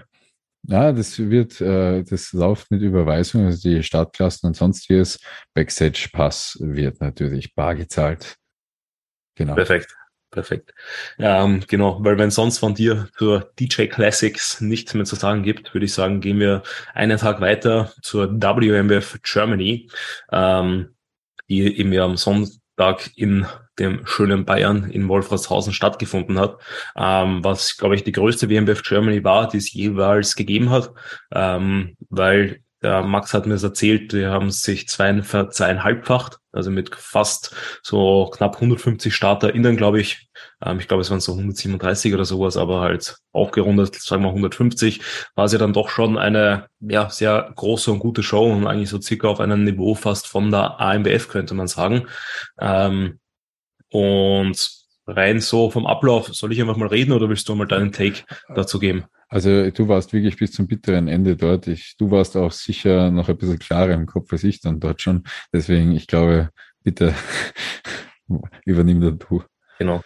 Ja, 0.64 0.92
das 0.92 1.18
wird, 1.18 1.62
äh, 1.62 2.04
das 2.04 2.34
läuft 2.34 2.70
mit 2.70 2.82
Überweisung, 2.82 3.46
also 3.46 3.70
die 3.70 3.82
Startklassen 3.82 4.48
und 4.48 4.56
sonstiges. 4.56 5.20
Backstage 5.56 6.10
Pass 6.12 6.58
wird 6.60 7.02
natürlich 7.02 7.56
bar 7.56 7.74
gezahlt. 7.74 8.36
Genau. 9.36 9.56
Perfekt. 9.56 9.96
Perfekt. 10.30 10.74
Ähm, 11.20 11.64
genau, 11.68 12.04
weil 12.04 12.18
wenn 12.18 12.32
sonst 12.32 12.58
von 12.58 12.76
dir 12.76 13.08
zur 13.18 13.50
DJ 13.60 13.86
Classics 13.86 14.60
nichts 14.60 14.94
mehr 14.94 15.06
zu 15.06 15.16
sagen 15.16 15.42
gibt, 15.42 15.74
würde 15.74 15.86
ich 15.86 15.94
sagen, 15.94 16.20
gehen 16.20 16.40
wir 16.40 16.64
einen 16.94 17.18
Tag 17.18 17.40
weiter 17.40 17.94
zur 18.02 18.30
WMWF 18.34 19.20
Germany, 19.24 19.90
ähm, 20.32 20.96
die 21.50 21.80
eben 21.80 21.94
ja 21.94 22.04
am 22.04 22.18
Sonntag 22.18 23.10
in 23.16 23.48
dem 23.80 24.06
schönen 24.06 24.44
Bayern 24.44 24.90
in 24.90 25.08
Wolfratshausen 25.08 25.72
stattgefunden 25.72 26.40
hat, 26.40 26.58
ähm, 26.98 27.44
was, 27.44 27.78
glaube 27.78 27.96
ich, 27.96 28.04
die 28.04 28.12
größte 28.12 28.50
WMWF 28.50 28.84
Germany 28.84 29.24
war, 29.24 29.48
die 29.48 29.58
es 29.58 29.72
jeweils 29.72 30.36
gegeben 30.36 30.72
hat, 30.72 30.92
ähm, 31.32 31.96
weil 32.10 32.60
der 32.82 33.02
Max 33.04 33.34
hat 33.34 33.46
mir 33.46 33.54
das 33.54 33.64
erzählt, 33.64 34.14
die 34.14 34.28
haben 34.28 34.52
sich 34.52 34.88
zwei, 34.88 35.20
zweieinhalbfacht, 35.22 36.38
also 36.52 36.70
mit 36.70 36.94
fast 36.94 37.56
so 37.82 38.30
knapp 38.32 38.56
150 38.56 39.14
StarterInnen, 39.14 39.78
glaube 39.78 40.00
ich. 40.00 40.30
Ähm, 40.64 40.80
ich 40.80 40.88
glaube, 40.88 41.02
es 41.02 41.10
waren 41.10 41.20
so 41.20 41.32
137 41.34 42.14
oder 42.14 42.26
sowas, 42.26 42.56
aber 42.56 42.82
halt 42.82 43.18
aufgerundet, 43.32 43.96
sagen 43.96 44.24
wir 44.24 44.30
150, 44.30 45.02
war 45.36 45.46
es 45.46 45.54
ja 45.54 45.60
dann 45.60 45.74
doch 45.74 45.90
schon 45.90 46.18
eine 46.18 46.68
ja, 46.80 47.10
sehr 47.10 47.52
große 47.56 47.92
und 47.92 48.00
gute 48.00 48.22
Show 48.22 48.52
und 48.52 48.68
eigentlich 48.68 48.90
so 48.90 49.02
circa 49.02 49.28
auf 49.28 49.40
einem 49.40 49.64
Niveau 49.64 49.96
fast 49.96 50.28
von 50.28 50.52
der 50.52 50.80
AMBF, 50.80 51.30
könnte 51.30 51.56
man 51.56 51.68
sagen. 51.68 52.08
Ähm, 52.60 53.20
und 53.90 54.87
rein 55.08 55.40
so 55.40 55.72
vom 55.72 55.86
Ablauf, 55.88 56.28
soll 56.34 56.52
ich 56.52 56.62
einfach 56.62 56.78
mal 56.78 56.88
reden 56.88 57.14
oder 57.14 57.30
willst 57.30 57.48
du 57.50 57.56
mal 57.56 57.66
deinen 57.66 57.92
Take 57.92 58.24
dazu 58.54 58.80
geben? 58.80 59.06
Also 59.30 59.70
du 59.72 59.88
warst 59.88 60.14
wirklich 60.14 60.38
bis 60.38 60.52
zum 60.52 60.68
bitteren 60.68 61.08
Ende 61.08 61.36
dort. 61.36 61.68
Ich, 61.68 61.96
du 61.98 62.12
warst 62.12 62.38
auch 62.38 62.52
sicher 62.52 63.12
noch 63.12 63.28
ein 63.28 63.38
bisschen 63.38 63.60
klarer 63.60 63.94
im 63.94 64.06
Kopf 64.06 64.32
als 64.32 64.44
ich 64.44 64.62
dann 64.62 64.80
dort 64.80 65.02
schon. 65.02 65.24
Deswegen, 65.52 65.92
ich 65.92 66.08
glaube, 66.08 66.50
bitte 66.84 67.14
übernimm 68.66 69.02
dann 69.02 69.20
du. 69.20 69.44
Genau. 69.80 70.02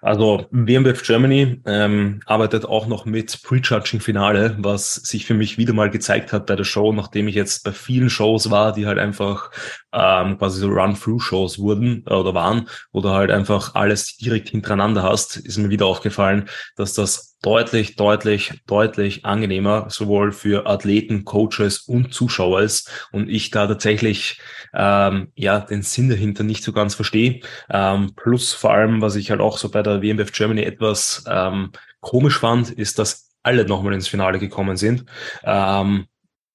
Also 0.00 0.46
WMWF 0.50 1.02
Germany 1.04 1.60
ähm, 1.64 2.20
arbeitet 2.26 2.64
auch 2.64 2.86
noch 2.86 3.04
mit 3.04 3.40
Prejudging-Finale, 3.42 4.56
was 4.58 4.94
sich 4.94 5.26
für 5.26 5.34
mich 5.34 5.58
wieder 5.58 5.72
mal 5.72 5.90
gezeigt 5.90 6.32
hat 6.32 6.46
bei 6.46 6.56
der 6.56 6.64
Show, 6.64 6.92
nachdem 6.92 7.28
ich 7.28 7.36
jetzt 7.36 7.64
bei 7.64 7.72
vielen 7.72 8.10
Shows 8.10 8.50
war, 8.50 8.72
die 8.72 8.86
halt 8.86 8.98
einfach 8.98 9.50
ähm, 9.92 10.38
quasi 10.38 10.60
so 10.60 10.68
Run-Through-Shows 10.68 11.58
wurden 11.58 12.04
äh, 12.08 12.14
oder 12.14 12.34
waren, 12.34 12.68
oder 12.90 13.12
halt 13.12 13.30
einfach 13.30 13.74
alles 13.74 14.16
direkt 14.16 14.48
hintereinander 14.48 15.04
hast, 15.04 15.36
ist 15.36 15.58
mir 15.58 15.70
wieder 15.70 15.86
aufgefallen, 15.86 16.48
dass 16.76 16.94
das 16.94 17.31
deutlich, 17.42 17.96
deutlich, 17.96 18.52
deutlich 18.66 19.24
angenehmer, 19.24 19.86
sowohl 19.90 20.32
für 20.32 20.66
Athleten, 20.66 21.24
Coaches 21.24 21.80
und 21.80 22.14
Zuschauer. 22.14 22.68
Und 23.10 23.28
ich 23.28 23.50
da 23.50 23.66
tatsächlich 23.66 24.40
ähm, 24.72 25.32
ja 25.34 25.60
den 25.60 25.82
Sinn 25.82 26.08
dahinter 26.08 26.44
nicht 26.44 26.62
so 26.62 26.72
ganz 26.72 26.94
verstehe. 26.94 27.40
Ähm, 27.68 28.12
plus 28.14 28.52
vor 28.52 28.72
allem, 28.72 29.02
was 29.02 29.16
ich 29.16 29.30
halt 29.30 29.40
auch 29.40 29.58
so 29.58 29.68
bei 29.70 29.82
der 29.82 30.02
WMBF 30.02 30.32
Germany 30.32 30.62
etwas 30.62 31.24
ähm, 31.28 31.72
komisch 32.00 32.38
fand, 32.38 32.70
ist, 32.70 32.98
dass 32.98 33.30
alle 33.42 33.64
nochmal 33.64 33.94
ins 33.94 34.08
Finale 34.08 34.38
gekommen 34.38 34.76
sind. 34.76 35.04
Ähm, 35.42 36.06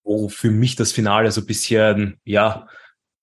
wo 0.03 0.29
für 0.29 0.51
mich 0.51 0.77
das 0.77 0.93
Finale 0.93 1.31
so 1.31 1.45
bisschen, 1.45 2.17
ja, 2.23 2.67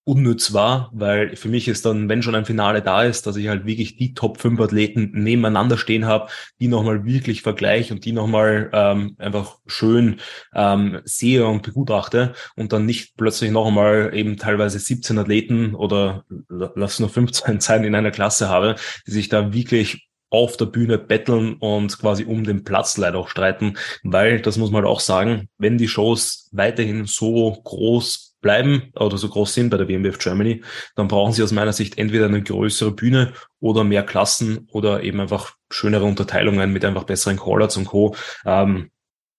unnütz 0.05 0.53
war, 0.53 0.91
weil 0.93 1.35
für 1.35 1.49
mich 1.49 1.67
ist 1.67 1.87
dann, 1.87 2.09
wenn 2.09 2.23
schon 2.23 2.35
ein 2.35 2.45
Finale 2.45 2.83
da 2.83 3.03
ist, 3.03 3.27
dass 3.27 3.37
ich 3.37 3.49
halt 3.49 3.65
wirklich 3.65 3.97
die 3.97 4.13
Top 4.13 4.39
5 4.39 4.61
Athleten 4.61 5.11
nebeneinander 5.15 5.79
stehen 5.79 6.05
habe, 6.05 6.31
die 6.61 6.69
nochmal 6.69 7.05
wirklich 7.05 7.41
vergleiche 7.41 7.95
und 7.95 8.05
die 8.05 8.13
nochmal 8.13 8.71
ähm, 8.75 9.17
einfach 9.19 9.57
schön 9.67 10.21
ähm, 10.55 11.01
sehe 11.05 11.47
und 11.47 11.63
begutachte 11.63 12.35
und 12.55 12.73
dann 12.73 12.85
nicht 12.85 13.17
plötzlich 13.17 13.51
noch 13.51 13.67
einmal 13.67 14.11
eben 14.15 14.37
teilweise 14.37 14.79
17 14.79 15.19
Athleten 15.19 15.75
oder 15.75 16.25
lass 16.49 17.01
nur 17.01 17.09
15 17.09 17.61
sein 17.61 17.85
in 17.85 17.95
einer 17.95 18.11
Klasse 18.11 18.49
habe, 18.51 18.77
die 19.07 19.13
sich 19.13 19.31
da 19.31 19.55
wirklich 19.55 20.09
auf 20.35 20.57
der 20.57 20.67
Bühne 20.67 20.99
betteln 20.99 21.55
und 21.55 21.97
quasi 21.99 22.25
um 22.25 22.43
den 22.43 22.65
Platz 22.65 22.97
leider 22.97 23.19
auch 23.19 23.29
streiten, 23.29 23.75
weil 24.03 24.41
das 24.41 24.59
muss 24.59 24.71
man 24.71 24.83
halt 24.83 24.91
auch 24.91 25.01
sagen, 25.01 25.49
wenn 25.59 25.79
die 25.79 25.89
Shows 25.89 26.49
weiterhin 26.53 27.07
so 27.07 27.53
groß 27.53 28.34
bleiben 28.45 28.93
oder 28.95 29.19
so 29.19 29.29
groß 29.29 29.53
sind 29.53 29.71
bei 29.71 29.77
der 29.77 29.89
WMWF 29.89 30.19
Germany, 30.19 30.63
dann 30.95 31.09
brauchen 31.09 31.33
sie 31.33 31.43
aus 31.43 31.51
meiner 31.51 31.73
Sicht 31.73 31.99
entweder 31.99 32.27
eine 32.27 32.43
größere 32.43 32.93
Bühne 32.93 33.33
oder 33.59 33.83
mehr 33.83 34.05
Klassen 34.05 34.69
oder 34.71 35.03
eben 35.03 35.19
einfach 35.19 35.57
schönere 35.71 36.05
Unterteilungen 36.05 36.73
mit 36.73 36.85
einfach 36.85 37.05
besseren 37.05 37.39
Callouts 37.39 37.77
und 37.77 37.87
Co. 37.87 38.15
Ähm, 38.47 38.91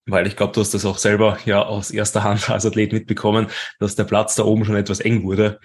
weil 0.08 0.28
ich 0.28 0.36
glaube, 0.36 0.54
du 0.54 0.62
hast 0.62 0.74
das 0.74 0.86
auch 0.86 0.98
selber 0.98 1.38
ja 1.46 1.64
aus 1.64 1.92
erster 1.92 2.24
Hand 2.24 2.50
als 2.50 2.66
Athlet 2.66 2.92
mitbekommen, 2.92 3.48
dass 3.80 3.96
der 3.96 4.04
Platz 4.04 4.36
da 4.36 4.44
oben 4.44 4.66
schon 4.66 4.76
etwas 4.76 5.00
eng 5.00 5.24
wurde 5.24 5.60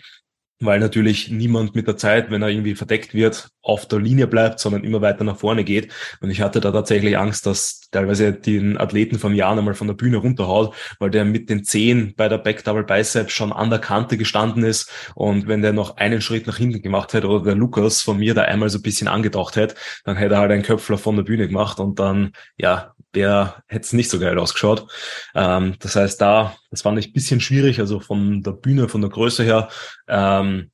weil 0.61 0.78
natürlich 0.78 1.30
niemand 1.30 1.75
mit 1.75 1.87
der 1.87 1.97
Zeit, 1.97 2.30
wenn 2.30 2.42
er 2.42 2.49
irgendwie 2.49 2.75
verdeckt 2.75 3.14
wird, 3.14 3.49
auf 3.62 3.87
der 3.87 3.99
Linie 3.99 4.26
bleibt, 4.26 4.61
sondern 4.61 4.85
immer 4.85 5.00
weiter 5.00 5.25
nach 5.25 5.37
vorne 5.37 5.64
geht. 5.64 5.93
Und 6.21 6.31
ich 6.31 6.40
hatte 6.40 6.61
da 6.61 6.73
tatsächlich 6.73 7.19
Angst, 7.19 7.47
dass 7.47 7.81
teilweise 7.90 8.33
den 8.33 8.79
Athleten 8.79 9.19
vom 9.19 9.35
Jahr 9.35 9.57
einmal 9.57 9.75
von 9.75 9.87
der 9.87 9.95
Bühne 9.95 10.19
runterhaut, 10.19 10.75
weil 10.99 11.11
der 11.11 11.25
mit 11.25 11.50
den 11.50 11.64
Zehen 11.64 12.14
bei 12.17 12.29
der 12.29 12.38
Back 12.38 12.64
Double 12.64 12.85
Bicep 12.85 13.31
schon 13.31 13.52
an 13.52 13.71
der 13.71 13.79
Kante 13.79 14.17
gestanden 14.17 14.64
ist. 14.64 14.90
Und 15.14 15.47
wenn 15.47 15.62
der 15.62 15.73
noch 15.73 15.97
einen 15.97 16.21
Schritt 16.21 16.47
nach 16.47 16.57
hinten 16.57 16.83
gemacht 16.83 17.12
hätte 17.12 17.29
oder 17.29 17.45
der 17.45 17.55
Lukas 17.55 18.00
von 18.00 18.19
mir 18.19 18.35
da 18.35 18.43
einmal 18.43 18.71
so 18.71 18.79
ein 18.79 18.83
bisschen 18.83 19.09
angetaucht 19.09 19.57
hätte, 19.57 19.75
dann 20.05 20.17
hätte 20.17 20.35
er 20.35 20.40
halt 20.40 20.52
einen 20.52 20.62
Köpfler 20.62 20.99
von 20.99 21.17
der 21.17 21.25
Bühne 21.25 21.47
gemacht 21.47 21.81
und 21.81 21.99
dann, 21.99 22.33
ja, 22.57 22.95
der 23.14 23.62
hätte 23.67 23.85
es 23.85 23.93
nicht 23.93 24.11
so 24.11 24.19
geil 24.19 24.38
ausgeschaut. 24.38 24.87
Ähm, 25.35 25.75
das 25.81 25.97
heißt, 25.97 26.21
da, 26.21 26.57
das 26.71 26.83
fand 26.83 26.99
ich 26.99 27.09
ein 27.09 27.12
bisschen 27.12 27.40
schwierig, 27.40 27.81
also 27.81 28.00
von 28.00 28.43
der 28.43 28.52
Bühne, 28.52 28.88
von 28.88 29.00
der 29.00 29.11
Größe 29.11 29.43
her, 29.43 29.69
ähm, 30.09 30.71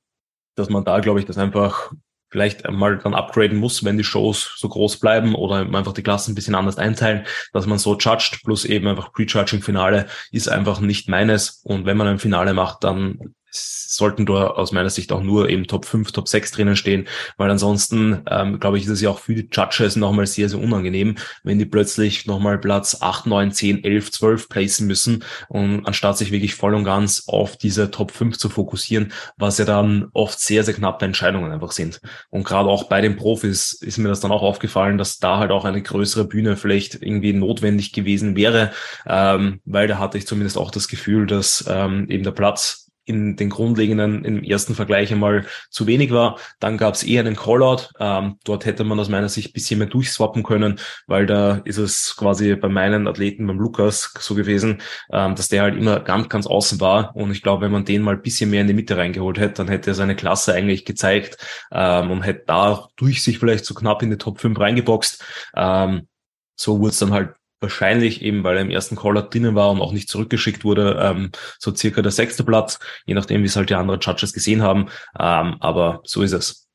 dass 0.55 0.69
man 0.69 0.85
da, 0.85 1.01
glaube 1.01 1.21
ich, 1.21 1.27
das 1.27 1.39
einfach 1.39 1.93
vielleicht 2.37 2.67
einmal 2.67 2.99
dann 2.99 3.15
upgraden 3.15 3.57
muss, 3.57 3.83
wenn 3.83 3.97
die 3.97 4.05
Shows 4.05 4.57
so 4.59 4.69
groß 4.69 4.99
bleiben 5.01 5.35
oder 5.35 5.61
einfach 5.61 5.95
die 5.95 6.03
Klassen 6.03 6.33
ein 6.33 6.35
bisschen 6.35 6.55
anders 6.55 6.77
einteilen, 6.77 7.25
dass 7.55 7.65
man 7.65 7.79
so 7.79 7.97
judged, 7.97 8.43
plus 8.45 8.67
eben 8.67 8.87
einfach 8.89 9.11
Pre-Judging-Finale 9.11 10.05
ist 10.33 10.49
einfach 10.51 10.81
nicht 10.81 11.09
meines. 11.09 11.63
Und 11.65 11.87
wenn 11.87 11.97
man 11.97 12.09
ein 12.09 12.19
Finale 12.19 12.53
macht, 12.53 12.85
dann 12.85 13.35
sollten 13.57 14.27
da 14.27 14.49
aus 14.49 14.73
meiner 14.73 14.91
Sicht 14.91 15.13
auch 15.13 15.23
nur 15.23 15.49
eben 15.49 15.67
Top 15.67 15.85
5, 15.85 16.13
Top 16.13 16.29
6 16.29 16.53
drinnen 16.53 16.77
stehen, 16.77 17.07
weil 17.37 17.51
ansonsten, 17.51 18.23
ähm, 18.31 18.61
glaube 18.61 18.79
ich, 18.79 18.85
ist 18.85 18.91
es 18.91 19.01
ja 19.01 19.11
auch 19.11 19.19
für 19.19 19.35
die 19.35 19.49
Judges 19.51 19.97
nochmal 19.97 20.27
sehr, 20.27 20.49
sehr 20.49 20.61
unangenehm, 20.61 21.17
wenn 21.43 21.59
die 21.59 21.67
plötzlich 21.67 22.27
nochmal 22.27 22.59
Platz 22.59 22.99
8, 23.01 23.27
9, 23.27 23.53
10, 23.53 23.85
11, 23.85 24.13
12 24.13 24.49
placen 24.49 24.87
müssen 24.87 25.25
und 25.49 25.87
anstatt 25.87 26.19
sich 26.19 26.31
wirklich 26.31 26.55
voll 26.55 26.75
und 26.75 26.85
ganz 26.85 27.25
auf 27.27 27.57
diese 27.57 27.91
Top 27.91 28.11
5 28.11 28.39
zu 28.39 28.49
fokussieren, 28.49 29.13
was 29.37 29.59
ja 29.59 29.65
dann 29.65 30.09
oft 30.13 30.39
sehr, 30.41 30.65
sehr 30.65 30.75
knappe 30.75 31.05
Entscheidungen 31.05 31.53
einfach 31.53 31.73
sind. 31.73 32.01
Und 32.31 32.45
gerade 32.45 32.69
auch 32.69 32.85
bei 32.85 33.01
den 33.01 33.17
Profis 33.17 33.73
ist 33.73 33.99
mir 33.99 34.09
das 34.09 34.21
dann 34.21 34.33
auch 34.33 34.43
aufgefallen, 34.43 34.99
dass 34.99 35.19
da 35.19 35.39
halt 35.39 35.51
auch 35.51 35.65
eine 35.65 35.83
größere 35.83 36.25
Bühne 36.25 36.57
vielleicht 36.57 36.95
irgendwie 36.95 37.33
notwendig 37.33 37.93
gewesen 37.93 38.37
wäre, 38.37 38.73
ähm, 39.07 39.61
weil 39.65 39.89
da 39.89 39.99
hatte 39.99 40.19
ich 40.19 40.27
zumindest 40.27 40.59
auch 40.59 40.71
das 40.71 40.89
Gefühl, 40.89 41.27
dass 41.27 41.65
ähm, 41.69 42.09
eben 42.11 42.25
der 42.25 42.33
Platz 42.33 42.86
in 43.07 43.37
den 43.37 43.51
grundlegenden, 43.51 44.25
im 44.25 44.43
ersten 44.43 44.75
Vergleich 44.75 45.13
einmal 45.13 45.47
zu 45.71 45.87
wenig 45.87 46.11
war. 46.11 46.39
Dann 46.61 46.77
gab 46.77 46.95
es 46.95 47.05
eher 47.05 47.21
einen 47.21 47.37
Callout. 47.37 47.91
Ähm, 47.99 48.39
dort 48.45 48.67
hätte 48.67 48.85
man 48.85 48.99
aus 49.01 49.09
meiner 49.09 49.29
Sicht 49.29 49.53
bisschen 49.53 49.79
mehr 49.79 49.89
durchswappen 49.89 50.43
können, 50.43 50.81
weil 51.07 51.25
da 51.25 51.63
ist 51.65 51.79
es 51.79 52.17
quasi 52.17 52.55
bei 52.57 52.69
meinen 52.69 53.07
Athleten, 53.07 53.47
beim 53.47 53.59
Lukas 53.59 54.13
so 54.19 54.35
gewesen, 54.35 54.83
ähm, 55.13 55.35
dass 55.37 55.49
der 55.49 55.63
halt 55.63 55.77
immer 55.77 56.01
ganz, 56.01 56.29
ganz 56.29 56.47
außen 56.47 56.81
war. 56.81 57.15
Und 57.15 57.31
ich 57.31 57.43
glaube, 57.43 57.65
wenn 57.65 57.73
man 57.73 57.85
den 57.85 58.03
mal 58.03 58.17
bisschen 58.17 58.51
mehr 58.51 58.61
in 58.61 58.67
die 58.67 58.75
Mitte 58.75 58.97
reingeholt 58.97 59.39
hätte, 59.39 59.55
dann 59.55 59.69
hätte 59.69 59.91
er 59.91 59.95
seine 59.95 60.17
Klasse 60.17 60.53
eigentlich 60.53 60.85
gezeigt 60.85 61.39
ähm, 61.71 62.11
und 62.11 62.23
hätte 62.23 62.45
da 62.47 62.89
durch 62.97 63.23
sich 63.23 63.39
vielleicht 63.39 63.65
so 63.65 63.75
knapp 63.75 64.03
in 64.03 64.11
die 64.11 64.19
Top 64.19 64.41
5 64.41 64.59
reingeboxt. 64.59 65.25
Ähm, 65.55 66.09
so 66.57 66.81
wurde 66.81 66.91
es 66.91 66.99
dann 66.99 67.13
halt 67.13 67.35
wahrscheinlich 67.61 68.23
eben, 68.23 68.45
weil 68.45 68.57
er 68.57 68.63
im 68.63 68.71
ersten 68.71 68.97
Caller 68.97 69.23
drinnen 69.23 69.55
war 69.55 69.71
und 69.71 69.81
auch 69.81 69.93
nicht 69.93 70.09
zurückgeschickt 70.09 70.65
wurde, 70.65 70.99
ähm, 71.01 71.31
so 71.59 71.75
circa 71.75 72.03
der 72.03 72.13
sechste 72.13 72.45
Platz, 72.45 72.79
je 73.07 73.15
nachdem, 73.15 73.43
wie 73.43 73.47
es 73.47 73.57
halt 73.57 73.71
die 73.71 73.75
anderen 73.75 74.01
Judges 74.01 74.33
gesehen 74.33 74.63
haben. 74.63 74.89
Ähm, 75.19 75.57
aber 75.61 76.01
so 76.05 76.23
ist 76.23 76.33
es. 76.33 76.69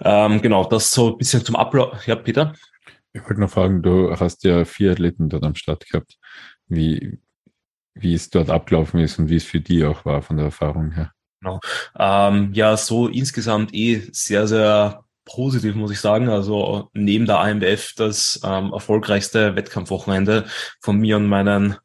Ähm, 0.00 0.42
genau, 0.42 0.64
das 0.64 0.90
so 0.90 1.12
ein 1.12 1.18
bisschen 1.18 1.44
zum 1.44 1.56
Ablauf. 1.56 2.06
Ja, 2.06 2.16
Peter? 2.16 2.54
Ich 3.12 3.22
wollte 3.22 3.40
noch 3.40 3.50
fragen, 3.50 3.82
du 3.82 4.14
hast 4.18 4.44
ja 4.44 4.64
vier 4.64 4.92
Athleten 4.92 5.28
dort 5.28 5.44
am 5.44 5.54
Start 5.54 5.86
gehabt. 5.88 6.16
Wie, 6.66 7.18
wie 7.94 8.14
es 8.14 8.30
dort 8.30 8.50
abgelaufen 8.50 9.00
ist 9.00 9.18
und 9.18 9.28
wie 9.28 9.36
es 9.36 9.44
für 9.44 9.60
die 9.60 9.84
auch 9.84 10.04
war 10.04 10.22
von 10.22 10.36
der 10.36 10.46
Erfahrung 10.46 10.92
her. 10.92 11.12
Genau. 11.40 11.60
Ähm, 11.98 12.52
ja, 12.52 12.76
so 12.76 13.08
insgesamt 13.08 13.72
eh 13.72 14.02
sehr, 14.12 14.46
sehr 14.46 15.04
positiv, 15.28 15.74
muss 15.74 15.90
ich 15.90 16.00
sagen. 16.00 16.28
Also 16.28 16.88
neben 16.94 17.26
der 17.26 17.38
AMWF 17.38 17.92
das 17.96 18.40
ähm, 18.44 18.72
erfolgreichste 18.72 19.54
Wettkampfwochenende 19.54 20.46
von 20.80 20.98
mir 20.98 21.16
und 21.16 21.26
meinen 21.26 21.76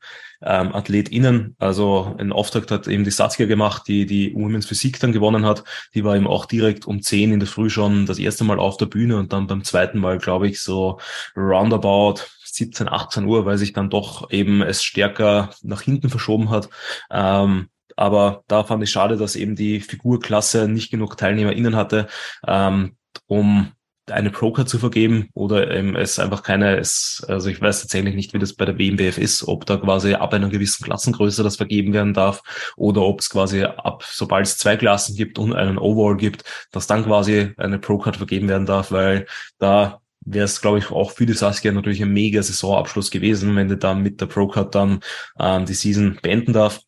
ähm, 0.42 0.74
AthletInnen. 0.74 1.56
Also 1.60 2.16
ein 2.18 2.32
Auftakt 2.32 2.72
hat 2.72 2.88
eben 2.88 3.04
die 3.04 3.12
Saskia 3.12 3.46
gemacht, 3.46 3.84
die 3.88 4.06
die 4.06 4.34
Women's 4.34 4.66
Physik 4.66 5.00
dann 5.00 5.12
gewonnen 5.12 5.46
hat. 5.46 5.64
Die 5.94 6.04
war 6.04 6.16
eben 6.16 6.28
auch 6.28 6.46
direkt 6.46 6.86
um 6.86 7.02
10 7.02 7.34
in 7.34 7.40
der 7.40 7.48
Früh 7.48 7.70
schon 7.70 8.06
das 8.06 8.20
erste 8.20 8.44
Mal 8.44 8.60
auf 8.60 8.78
der 8.78 8.88
Bühne 8.88 9.18
und 9.18 9.34
dann 9.34 9.48
beim 9.48 9.64
zweiten 9.64 10.00
Mal, 10.00 10.18
glaube 10.18 10.48
ich, 10.48 10.62
so 10.62 11.00
roundabout 11.36 12.22
17, 12.46 12.88
18 12.88 13.26
Uhr, 13.26 13.46
weil 13.46 13.58
sich 13.58 13.74
dann 13.74 13.90
doch 13.90 14.30
eben 14.32 14.62
es 14.62 14.84
stärker 14.84 15.50
nach 15.64 15.82
hinten 15.82 16.10
verschoben 16.10 16.50
hat. 16.50 16.70
Ähm, 17.12 17.70
aber 17.96 18.44
da 18.48 18.64
fand 18.64 18.84
ich 18.84 18.90
schade, 18.90 19.18
dass 19.18 19.36
eben 19.36 19.56
die 19.56 19.80
Figurklasse 19.80 20.68
nicht 20.68 20.92
genug 20.92 21.18
TeilnehmerInnen 21.18 21.76
hatte. 21.76 22.08
Ähm, 22.48 22.96
um 23.28 23.72
eine 24.12 24.32
Broker 24.32 24.66
zu 24.66 24.80
vergeben 24.80 25.30
oder 25.34 25.72
ähm, 25.72 25.96
es 25.96 26.20
einfach 26.20 26.44
keine, 26.44 26.78
es, 26.78 27.24
also 27.28 27.50
ich 27.50 27.62
weiß 27.62 27.82
tatsächlich 27.82 28.16
nicht, 28.16 28.34
wie 28.34 28.40
das 28.40 28.54
bei 28.54 28.66
der 28.66 28.78
WMBF 28.78 29.18
ist, 29.18 29.48
ob 29.48 29.66
da 29.66 29.78
quasi 29.78 30.14
ab 30.16 30.34
einer 30.34 30.50
gewissen 30.50 30.84
Klassengröße 30.84 31.44
das 31.44 31.56
vergeben 31.56 31.94
werden 31.94 32.14
darf 32.14 32.42
oder 32.76 33.02
ob 33.02 33.22
es 33.22 33.30
quasi 33.30 33.64
ab, 33.64 34.04
sobald 34.06 34.46
es 34.46 34.58
zwei 34.58 34.76
Klassen 34.76 35.16
gibt 35.16 35.40
und 35.40 35.54
einen 35.54 35.78
Overall 35.78 36.18
gibt, 36.18 36.44
dass 36.72 36.88
dann 36.88 37.06
quasi 37.06 37.54
eine 37.58 37.80
Pro-Card 37.80 38.18
vergeben 38.18 38.50
werden 38.50 38.66
darf, 38.66 38.92
weil 38.92 39.26
da 39.58 40.03
wäre 40.26 40.46
es, 40.46 40.62
glaube 40.62 40.80
ich, 40.80 40.92
auch 40.92 41.12
für 41.12 41.26
die 41.26 41.34
Saskia 41.34 41.72
natürlich 41.72 42.02
ein 42.02 42.14
mega 42.14 42.42
Saisonabschluss 42.42 43.12
gewesen, 43.12 43.56
wenn 43.56 43.70
die 43.70 43.78
dann 43.78 44.02
mit 44.02 44.22
der 44.22 44.28
Pro-Card 44.28 44.74
dann 44.76 45.00
ähm, 45.40 45.66
die 45.66 45.74
Season 45.74 46.18
beenden 46.22 46.54
darf. 46.54 46.82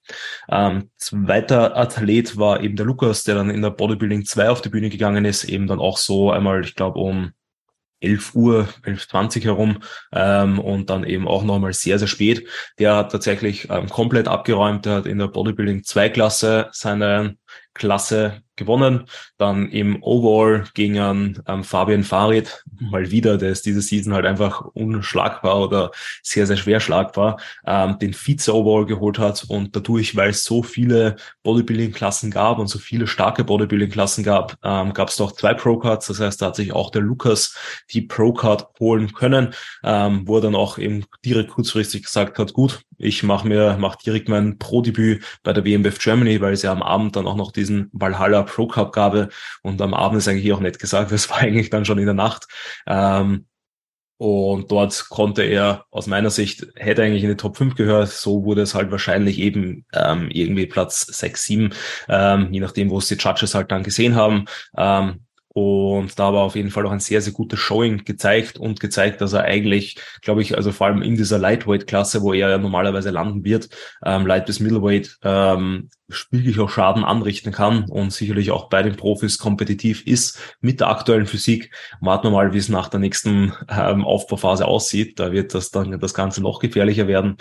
Ähm, 0.50 0.89
zweiter 0.98 1.75
Athlet 1.77 2.38
war 2.38 2.62
eben 2.62 2.75
der 2.75 2.86
Lukas, 2.86 3.24
der 3.24 3.36
dann 3.36 3.50
in 3.50 3.62
der 3.62 3.72
Bodybuilding 3.72 4.25
2 4.25 4.50
auf 4.50 4.62
die 4.62 4.70
Bühne 4.70 4.89
gegangen 4.89 5.25
ist, 5.25 5.44
eben 5.46 5.68
dann 5.68 5.80
auch 5.80 5.98
so 5.98 6.32
einmal, 6.32 6.63
ich 6.63 6.75
glaube, 6.75 7.00
um 7.00 7.32
11 8.01 8.36
Uhr, 8.36 8.68
11.20 8.84 9.44
herum 9.44 9.80
ähm, 10.12 10.60
und 10.60 10.89
dann 10.89 11.04
eben 11.04 11.27
auch 11.27 11.44
nochmal 11.44 11.74
sehr, 11.74 11.98
sehr 12.00 12.08
spät. 12.08 12.48
Der 12.77 12.96
hat 12.96 13.12
tatsächlich 13.12 13.70
ähm, 13.70 13.89
komplett 13.89 14.27
abgeräumt. 14.27 14.86
Der 14.86 14.96
hat 14.96 15.06
in 15.06 15.18
der 15.18 15.27
Bodybuilding 15.27 15.84
2 15.84 16.10
Klasse 16.10 16.70
seinen 16.72 17.39
Klasse 17.74 18.41
gewonnen. 18.55 19.05
Dann 19.38 19.69
im 19.69 20.01
Overall 20.01 20.63
gingen 20.74 21.41
ähm, 21.47 21.63
Fabian 21.63 22.03
Farid 22.03 22.63
mal 22.79 23.12
wieder, 23.12 23.38
der 23.38 23.50
ist 23.50 23.65
diese 23.65 23.81
Season 23.81 24.13
halt 24.13 24.25
einfach 24.25 24.62
unschlagbar 24.62 25.59
oder 25.59 25.91
sehr, 26.24 26.47
sehr 26.47 26.57
schwer 26.57 26.79
schlagbar, 26.79 27.38
ähm, 27.65 28.00
den 28.00 28.13
Vize-Overall 28.13 28.85
geholt 28.85 29.19
hat 29.19 29.43
und 29.47 29.75
dadurch, 29.75 30.15
weil 30.15 30.29
es 30.29 30.43
so 30.43 30.63
viele 30.63 31.17
Bodybuilding-Klassen 31.43 32.31
gab 32.31 32.59
und 32.59 32.67
so 32.67 32.79
viele 32.79 33.07
starke 33.07 33.43
Bodybuilding-Klassen 33.43 34.24
gab, 34.24 34.57
ähm, 34.63 34.93
gab 34.93 35.09
es 35.09 35.17
doch 35.17 35.33
zwei 35.33 35.53
Pro-Cards. 35.53 36.07
Das 36.07 36.19
heißt, 36.19 36.41
da 36.41 36.47
hat 36.47 36.55
sich 36.55 36.74
auch 36.74 36.91
der 36.91 37.01
Lukas 37.01 37.57
die 37.91 38.01
Pro-Card 38.01 38.67
holen 38.79 39.13
können, 39.13 39.53
ähm, 39.83 40.24
wo 40.25 40.38
er 40.38 40.41
dann 40.41 40.55
auch 40.55 40.77
eben 40.77 41.05
direkt 41.25 41.51
kurzfristig 41.51 42.03
gesagt 42.03 42.39
hat, 42.39 42.53
gut, 42.53 42.81
ich 42.98 43.24
mache 43.24 43.48
mir, 43.48 43.78
mach 43.80 43.96
direkt 43.96 44.30
mein 44.30 44.58
Pro-Debüt 44.58 45.24
bei 45.44 45.54
der 45.54 45.66
WMBF 45.66 46.00
Germany, 46.00 46.42
weil 46.42 46.54
es 46.54 46.62
ja 46.62 46.72
am 46.72 46.84
Abend 46.84 47.16
dann 47.16 47.28
auch 47.28 47.36
noch 47.36 47.52
diesen 47.52 47.90
Valhalla 47.94 48.44
Pro 48.44 48.68
Cup 48.68 48.94
gab 48.94 49.30
und 49.62 49.82
am 49.82 49.94
Abend 49.94 50.18
ist 50.18 50.28
eigentlich 50.28 50.52
auch 50.54 50.60
nicht 50.60 50.80
gesagt, 50.80 51.12
das 51.12 51.30
war 51.30 51.38
eigentlich 51.40 51.70
dann 51.70 51.86
schon 51.86 52.00
in 52.00 52.06
der 52.06 52.14
Nacht. 52.14 52.48
Ähm, 52.88 53.46
und 54.18 54.72
dort 54.72 55.10
konnte 55.10 55.44
er 55.44 55.86
aus 55.92 56.08
meiner 56.08 56.30
Sicht, 56.30 56.66
hätte 56.75 57.04
eigentlich 57.04 57.24
in 57.24 57.30
die 57.30 57.36
Top 57.36 57.58
5 57.58 57.75
gehört, 57.75 58.08
so 58.10 58.46
wurde 58.46 58.62
es 58.62 58.74
halt 58.74 58.90
wahrscheinlich 58.92 59.40
eben 59.40 59.86
ähm, 59.94 60.30
irgendwie 60.32 60.68
Platz 60.68 61.02
6, 61.02 61.44
7, 61.44 61.74
ähm, 62.08 62.48
je 62.52 62.62
nachdem, 62.62 62.90
wo 62.92 63.00
es 63.00 63.08
die 63.08 63.16
Judges 63.16 63.56
halt 63.56 63.72
dann 63.72 63.84
gesehen 63.84 64.16
haben. 64.16 64.46
Ähm, 64.78 65.25
und 65.57 66.19
da 66.19 66.33
war 66.33 66.41
auf 66.41 66.57
jeden 66.57 66.69
Fall 66.69 66.85
auch 66.85 66.91
ein 66.91 67.00
sehr, 67.00 67.21
sehr 67.21 67.31
gutes 67.31 67.62
Showing 67.62 68.03
gezeigt 68.03 68.57
und 68.57 68.81
gezeigt, 68.81 69.21
dass 69.21 69.31
er 69.31 69.45
eigentlich, 69.45 69.95
glaube 70.21 70.41
ich, 70.41 70.57
also 70.57 70.74
vor 70.74 70.88
allem 70.88 71.01
in 71.01 71.15
dieser 71.15 71.39
Lightweight-Klasse, 71.39 72.21
wo 72.24 72.33
er 72.33 72.50
ja 72.50 72.57
normalerweise 72.57 73.09
landen 73.09 73.45
wird, 73.45 73.69
ähm, 74.03 74.27
Light 74.27 74.47
bis 74.47 74.59
Middleweight, 74.59 75.17
ähm, 75.24 75.89
spiellich 76.09 76.59
auch 76.59 76.69
Schaden 76.69 77.05
anrichten 77.05 77.53
kann 77.53 77.85
und 77.89 78.12
sicherlich 78.12 78.51
auch 78.51 78.67
bei 78.67 78.83
den 78.83 78.97
Profis 78.97 79.38
kompetitiv 79.38 80.05
ist 80.05 80.39
mit 80.59 80.81
der 80.81 80.89
aktuellen 80.89 81.25
Physik. 81.25 81.74
Warten 82.01 82.27
wir 82.27 82.31
mal, 82.31 82.51
wie 82.51 82.57
es 82.57 82.67
nach 82.67 82.89
der 82.89 83.00
nächsten 83.00 83.53
ähm, 83.69 84.03
Aufbauphase 84.03 84.67
aussieht. 84.67 85.21
Da 85.21 85.31
wird 85.31 85.55
das 85.55 85.71
dann 85.71 85.97
das 86.01 86.13
Ganze 86.13 86.41
noch 86.41 86.59
gefährlicher 86.59 87.07
werden. 87.07 87.38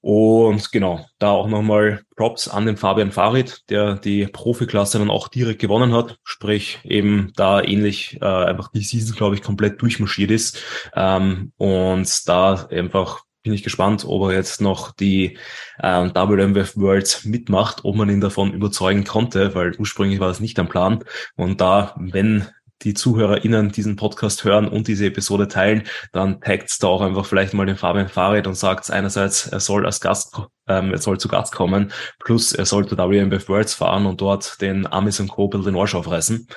Und 0.00 0.70
genau, 0.70 1.04
da 1.18 1.30
auch 1.30 1.48
nochmal 1.48 2.02
Props 2.16 2.48
an 2.48 2.66
den 2.66 2.76
Fabian 2.76 3.10
Farid, 3.10 3.68
der 3.68 3.96
die 3.96 4.26
Profiklasse 4.26 4.98
dann 4.98 5.10
auch 5.10 5.28
direkt 5.28 5.60
gewonnen 5.60 5.92
hat. 5.92 6.18
Sprich, 6.22 6.78
eben 6.84 7.32
da 7.34 7.60
ähnlich 7.60 8.18
äh, 8.20 8.24
einfach 8.24 8.70
die 8.70 8.82
Season, 8.82 9.16
glaube 9.16 9.34
ich, 9.34 9.42
komplett 9.42 9.82
durchmarschiert 9.82 10.30
ist. 10.30 10.62
Ähm, 10.94 11.52
und 11.56 12.28
da 12.28 12.66
einfach 12.70 13.24
bin 13.42 13.54
ich 13.54 13.62
gespannt, 13.62 14.04
ob 14.06 14.28
er 14.28 14.36
jetzt 14.36 14.60
noch 14.60 14.92
die 14.92 15.38
ähm, 15.82 16.12
WMWF 16.14 16.76
Worlds 16.76 17.24
mitmacht, 17.24 17.84
ob 17.84 17.96
man 17.96 18.10
ihn 18.10 18.20
davon 18.20 18.52
überzeugen 18.52 19.04
konnte, 19.04 19.54
weil 19.54 19.74
ursprünglich 19.78 20.20
war 20.20 20.28
das 20.28 20.40
nicht 20.40 20.58
am 20.58 20.68
Plan. 20.68 21.04
Und 21.36 21.60
da, 21.60 21.94
wenn 21.98 22.46
die 22.82 22.94
ZuhörerInnen 22.94 23.70
diesen 23.70 23.96
Podcast 23.96 24.44
hören 24.44 24.68
und 24.68 24.88
diese 24.88 25.06
Episode 25.06 25.48
teilen, 25.48 25.84
dann 26.12 26.40
taggt 26.40 26.82
da 26.82 26.86
auch 26.86 27.00
einfach 27.00 27.26
vielleicht 27.26 27.54
mal 27.54 27.66
den 27.66 27.76
Fabian 27.76 28.08
Fahrrad 28.08 28.46
und 28.46 28.54
sagt 28.54 28.90
einerseits, 28.90 29.46
er 29.46 29.60
soll 29.60 29.86
als 29.86 30.00
Gast, 30.00 30.40
ähm, 30.66 30.92
er 30.92 30.98
soll 30.98 31.18
zu 31.18 31.28
Gast 31.28 31.54
kommen, 31.54 31.92
plus 32.20 32.52
er 32.52 32.66
sollte 32.66 32.96
WMBF 32.96 33.48
Worlds 33.48 33.74
fahren 33.74 34.06
und 34.06 34.20
dort 34.20 34.60
den 34.60 34.86
Amis 34.86 35.20
und 35.20 35.28
Co. 35.28 35.48
den 35.48 35.76
Arsch 35.76 35.94
aufreißen. 35.94 36.48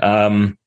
Ähm, 0.00 0.58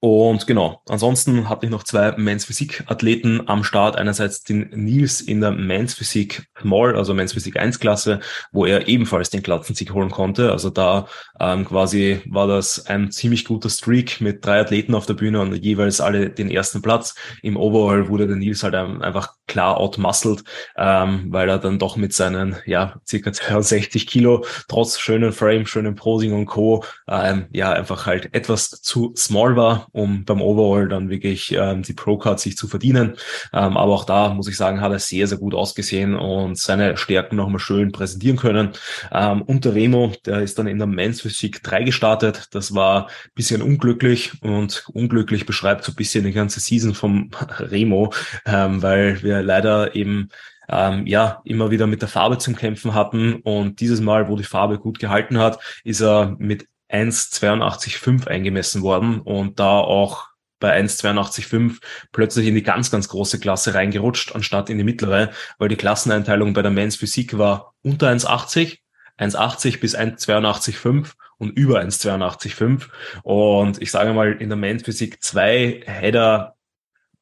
und 0.00 0.46
genau, 0.46 0.82
ansonsten 0.88 1.48
hatte 1.48 1.64
ich 1.64 1.72
noch 1.72 1.82
zwei 1.82 2.12
Men's 2.16 2.44
Physik 2.44 2.84
Athleten 2.86 3.48
am 3.48 3.64
Start. 3.64 3.96
Einerseits 3.96 4.42
den 4.42 4.68
Nils 4.70 5.22
in 5.22 5.40
der 5.40 5.52
Men's 5.52 5.94
Physik 5.94 6.46
Small, 6.60 6.96
also 6.96 7.14
Men's 7.14 7.32
Physik 7.32 7.58
1 7.58 7.80
Klasse, 7.80 8.20
wo 8.52 8.66
er 8.66 8.88
ebenfalls 8.88 9.30
den 9.30 9.42
Klassensieg 9.42 9.94
holen 9.94 10.10
konnte. 10.10 10.52
Also 10.52 10.68
da 10.68 11.06
ähm, 11.40 11.64
quasi 11.64 12.20
war 12.26 12.46
das 12.46 12.86
ein 12.86 13.10
ziemlich 13.10 13.46
guter 13.46 13.70
Streak 13.70 14.20
mit 14.20 14.44
drei 14.44 14.60
Athleten 14.60 14.94
auf 14.94 15.06
der 15.06 15.14
Bühne 15.14 15.40
und 15.40 15.54
jeweils 15.54 16.02
alle 16.02 16.28
den 16.28 16.50
ersten 16.50 16.82
Platz. 16.82 17.14
Im 17.42 17.56
Overall 17.56 18.08
wurde 18.08 18.26
der 18.26 18.36
Nils 18.36 18.62
halt 18.62 18.74
einfach 18.74 19.34
klar 19.46 19.78
outmuscled, 19.78 20.44
ähm, 20.76 21.26
weil 21.28 21.48
er 21.48 21.58
dann 21.58 21.78
doch 21.78 21.96
mit 21.96 22.12
seinen, 22.12 22.56
ja, 22.66 23.00
circa 23.06 23.32
62 23.36 24.06
Kilo, 24.06 24.44
trotz 24.68 24.98
schönen 24.98 25.32
Frame, 25.32 25.66
schönen 25.66 25.94
Posing 25.94 26.32
und 26.32 26.46
Co., 26.46 26.84
ähm, 27.08 27.46
ja, 27.52 27.72
einfach 27.72 28.06
halt 28.06 28.34
etwas 28.34 28.70
zu 28.70 29.14
small 29.16 29.56
war, 29.56 29.88
um 29.96 30.24
beim 30.24 30.42
Overall 30.42 30.88
dann 30.88 31.08
wirklich 31.08 31.52
ähm, 31.52 31.82
die 31.82 31.94
Pro-Card 31.94 32.38
sich 32.38 32.56
zu 32.56 32.68
verdienen. 32.68 33.14
Ähm, 33.52 33.76
aber 33.76 33.92
auch 33.92 34.04
da, 34.04 34.32
muss 34.34 34.48
ich 34.48 34.56
sagen, 34.56 34.80
hat 34.80 34.92
er 34.92 34.98
sehr, 34.98 35.26
sehr 35.26 35.38
gut 35.38 35.54
ausgesehen 35.54 36.14
und 36.14 36.58
seine 36.58 36.96
Stärken 36.96 37.36
nochmal 37.36 37.58
schön 37.58 37.92
präsentieren 37.92 38.36
können. 38.36 38.70
Ähm, 39.10 39.42
und 39.42 39.64
der 39.64 39.74
Remo, 39.74 40.12
der 40.26 40.42
ist 40.42 40.58
dann 40.58 40.66
in 40.66 40.78
der 40.78 40.86
Men's 40.86 41.22
Physik 41.22 41.62
3 41.62 41.84
gestartet. 41.84 42.48
Das 42.50 42.74
war 42.74 43.08
bisschen 43.34 43.62
unglücklich 43.62 44.32
und 44.42 44.84
unglücklich 44.92 45.46
beschreibt 45.46 45.84
so 45.84 45.92
ein 45.92 45.96
bisschen 45.96 46.24
die 46.24 46.32
ganze 46.32 46.60
Season 46.60 46.94
vom 46.94 47.30
Remo, 47.58 48.12
ähm, 48.44 48.82
weil 48.82 49.22
wir 49.22 49.42
leider 49.42 49.96
eben 49.96 50.28
ähm, 50.68 51.06
ja 51.06 51.40
immer 51.44 51.70
wieder 51.70 51.86
mit 51.86 52.02
der 52.02 52.08
Farbe 52.08 52.38
zum 52.38 52.54
Kämpfen 52.54 52.94
hatten 52.94 53.36
und 53.36 53.80
dieses 53.80 54.00
Mal, 54.00 54.28
wo 54.28 54.36
die 54.36 54.44
Farbe 54.44 54.78
gut 54.78 54.98
gehalten 54.98 55.38
hat, 55.38 55.58
ist 55.84 56.02
er 56.02 56.36
mit 56.38 56.66
1,82,5 56.90 58.26
eingemessen 58.28 58.82
worden 58.82 59.20
und 59.20 59.58
da 59.58 59.78
auch 59.78 60.28
bei 60.58 60.78
1,82,5 60.78 61.80
plötzlich 62.12 62.46
in 62.46 62.54
die 62.54 62.62
ganz, 62.62 62.90
ganz 62.90 63.08
große 63.08 63.38
Klasse 63.38 63.74
reingerutscht, 63.74 64.34
anstatt 64.34 64.70
in 64.70 64.78
die 64.78 64.84
mittlere, 64.84 65.30
weil 65.58 65.68
die 65.68 65.76
Klasseneinteilung 65.76 66.54
bei 66.54 66.62
der 66.62 66.70
Men's 66.70 66.96
Physik 66.96 67.36
war 67.36 67.74
unter 67.82 68.08
1,80, 68.08 68.78
1,80 69.18 69.80
bis 69.80 69.96
1,82,5 69.96 71.12
und 71.38 71.50
über 71.50 71.80
1,82,5. 71.80 72.88
Und 73.22 73.82
ich 73.82 73.90
sage 73.90 74.12
mal, 74.14 74.32
in 74.32 74.48
der 74.48 74.56
Men's 74.56 74.84
Physik 74.84 75.22
2 75.22 75.82
hätte 75.84 76.55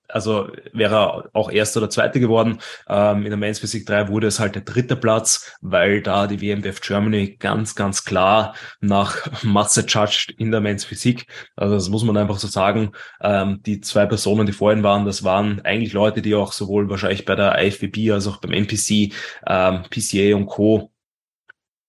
also 0.08 0.48
wäre 0.72 0.94
er 0.94 1.30
auch 1.32 1.50
Erster 1.50 1.80
oder 1.80 1.90
Zweiter 1.90 2.20
geworden. 2.20 2.58
Ähm, 2.88 3.24
in 3.24 3.30
der 3.30 3.36
Men's 3.36 3.58
Physik 3.58 3.86
3 3.86 4.08
wurde 4.08 4.26
es 4.26 4.40
halt 4.40 4.54
der 4.54 4.62
dritte 4.62 4.96
Platz, 4.96 5.56
weil 5.60 6.02
da 6.02 6.26
die 6.26 6.40
WMWF 6.40 6.80
Germany 6.80 7.36
ganz, 7.38 7.74
ganz 7.74 8.04
klar 8.04 8.54
nach 8.80 9.42
Masse 9.42 9.84
judged 9.86 10.34
in 10.38 10.50
der 10.50 10.60
Men's 10.60 10.84
Physik. 10.84 11.26
Also 11.56 11.74
das 11.74 11.88
muss 11.88 12.04
man 12.04 12.16
einfach 12.16 12.38
so 12.38 12.48
sagen. 12.48 12.92
Ähm, 13.22 13.60
die 13.64 13.80
zwei 13.80 14.06
Personen, 14.06 14.46
die 14.46 14.52
vorhin 14.52 14.82
waren, 14.82 15.04
das 15.04 15.24
waren 15.24 15.60
eigentlich 15.64 15.92
Leute, 15.92 16.22
die 16.22 16.34
auch 16.34 16.52
sowohl 16.52 16.88
wahrscheinlich 16.90 17.24
bei 17.24 17.34
der 17.34 17.62
IFBB 17.62 18.12
als 18.12 18.26
auch 18.26 18.38
beim 18.38 18.52
NPC, 18.52 19.12
ähm, 19.46 19.82
PCA 19.90 20.36
und 20.36 20.46
Co 20.46 20.93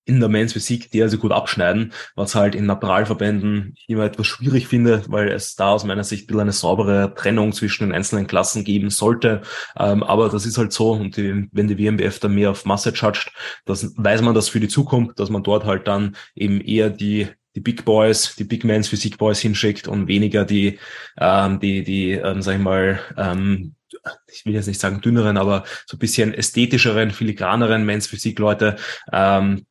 in 0.06 0.20
der 0.20 0.30
Men's 0.30 0.54
Physik, 0.54 0.92
die 0.92 1.02
also 1.02 1.18
gut 1.18 1.32
abschneiden, 1.32 1.92
was 2.16 2.36
halt 2.36 2.56
in 2.56 2.66
Naturalverbänden 2.66 3.76
immer 3.88 4.06
etwas 4.06 4.28
schwierig 4.28 4.68
finde, 4.68 5.04
weil 5.08 5.30
es 5.30 5.56
da 5.56 5.72
aus 5.72 5.84
meiner 5.84 6.04
Sicht 6.04 6.30
ein 6.32 6.40
eine 6.40 6.52
saubere 6.52 7.14
Trennung 7.16 7.54
zwischen 7.54 7.88
den 7.88 7.96
einzelnen 7.96 8.28
Klassen 8.28 8.64
geben 8.64 8.90
sollte. 8.90 9.42
Ähm, 9.78 10.04
aber 10.04 10.30
das 10.30 10.46
ist 10.46 10.58
halt 10.58 10.74
so 10.74 10.92
und 10.92 11.18
die, 11.18 11.48
wenn 11.52 11.68
die 11.68 11.80
WMBF 11.80 12.20
dann 12.20 12.36
mehr 12.36 12.52
auf 12.52 12.66
Masse 12.66 12.92
judged, 12.92 13.32
das 13.66 13.94
weiß 13.98 14.22
man 14.22 14.36
das 14.36 14.50
für 14.50 14.60
die 14.60 14.68
Zukunft, 14.68 15.20
dass 15.20 15.30
man 15.30 15.44
dort 15.44 15.66
halt 15.66 15.88
dann 15.88 16.16
eben 16.36 16.62
eher 16.62 16.90
die 16.90 17.28
die 17.56 17.62
Big 17.62 17.86
Boys, 17.86 18.36
die 18.36 18.44
Big 18.44 18.66
Men's 18.66 18.90
Physik 18.90 19.18
Boys 19.18 19.40
hinschickt 19.40 19.88
und 19.88 20.08
weniger 20.08 20.44
die, 20.44 20.78
ähm, 21.18 21.60
die, 21.62 21.84
die, 21.84 22.12
ähm, 22.12 22.42
sag 22.42 22.56
ich 22.56 22.62
mal, 22.62 23.00
ähm, 23.18 23.76
ich 24.28 24.46
will 24.46 24.54
jetzt 24.54 24.68
nicht 24.68 24.80
sagen 24.80 25.00
dünneren, 25.00 25.38
aber 25.38 25.64
so 25.86 25.96
ein 25.96 26.00
bisschen 26.00 26.34
ästhetischeren, 26.34 27.12
filigraneren 27.12 27.86
Men's 27.86 28.08
Physik 28.08 28.40
Leute, 28.40 28.76
ähm, 29.12 29.66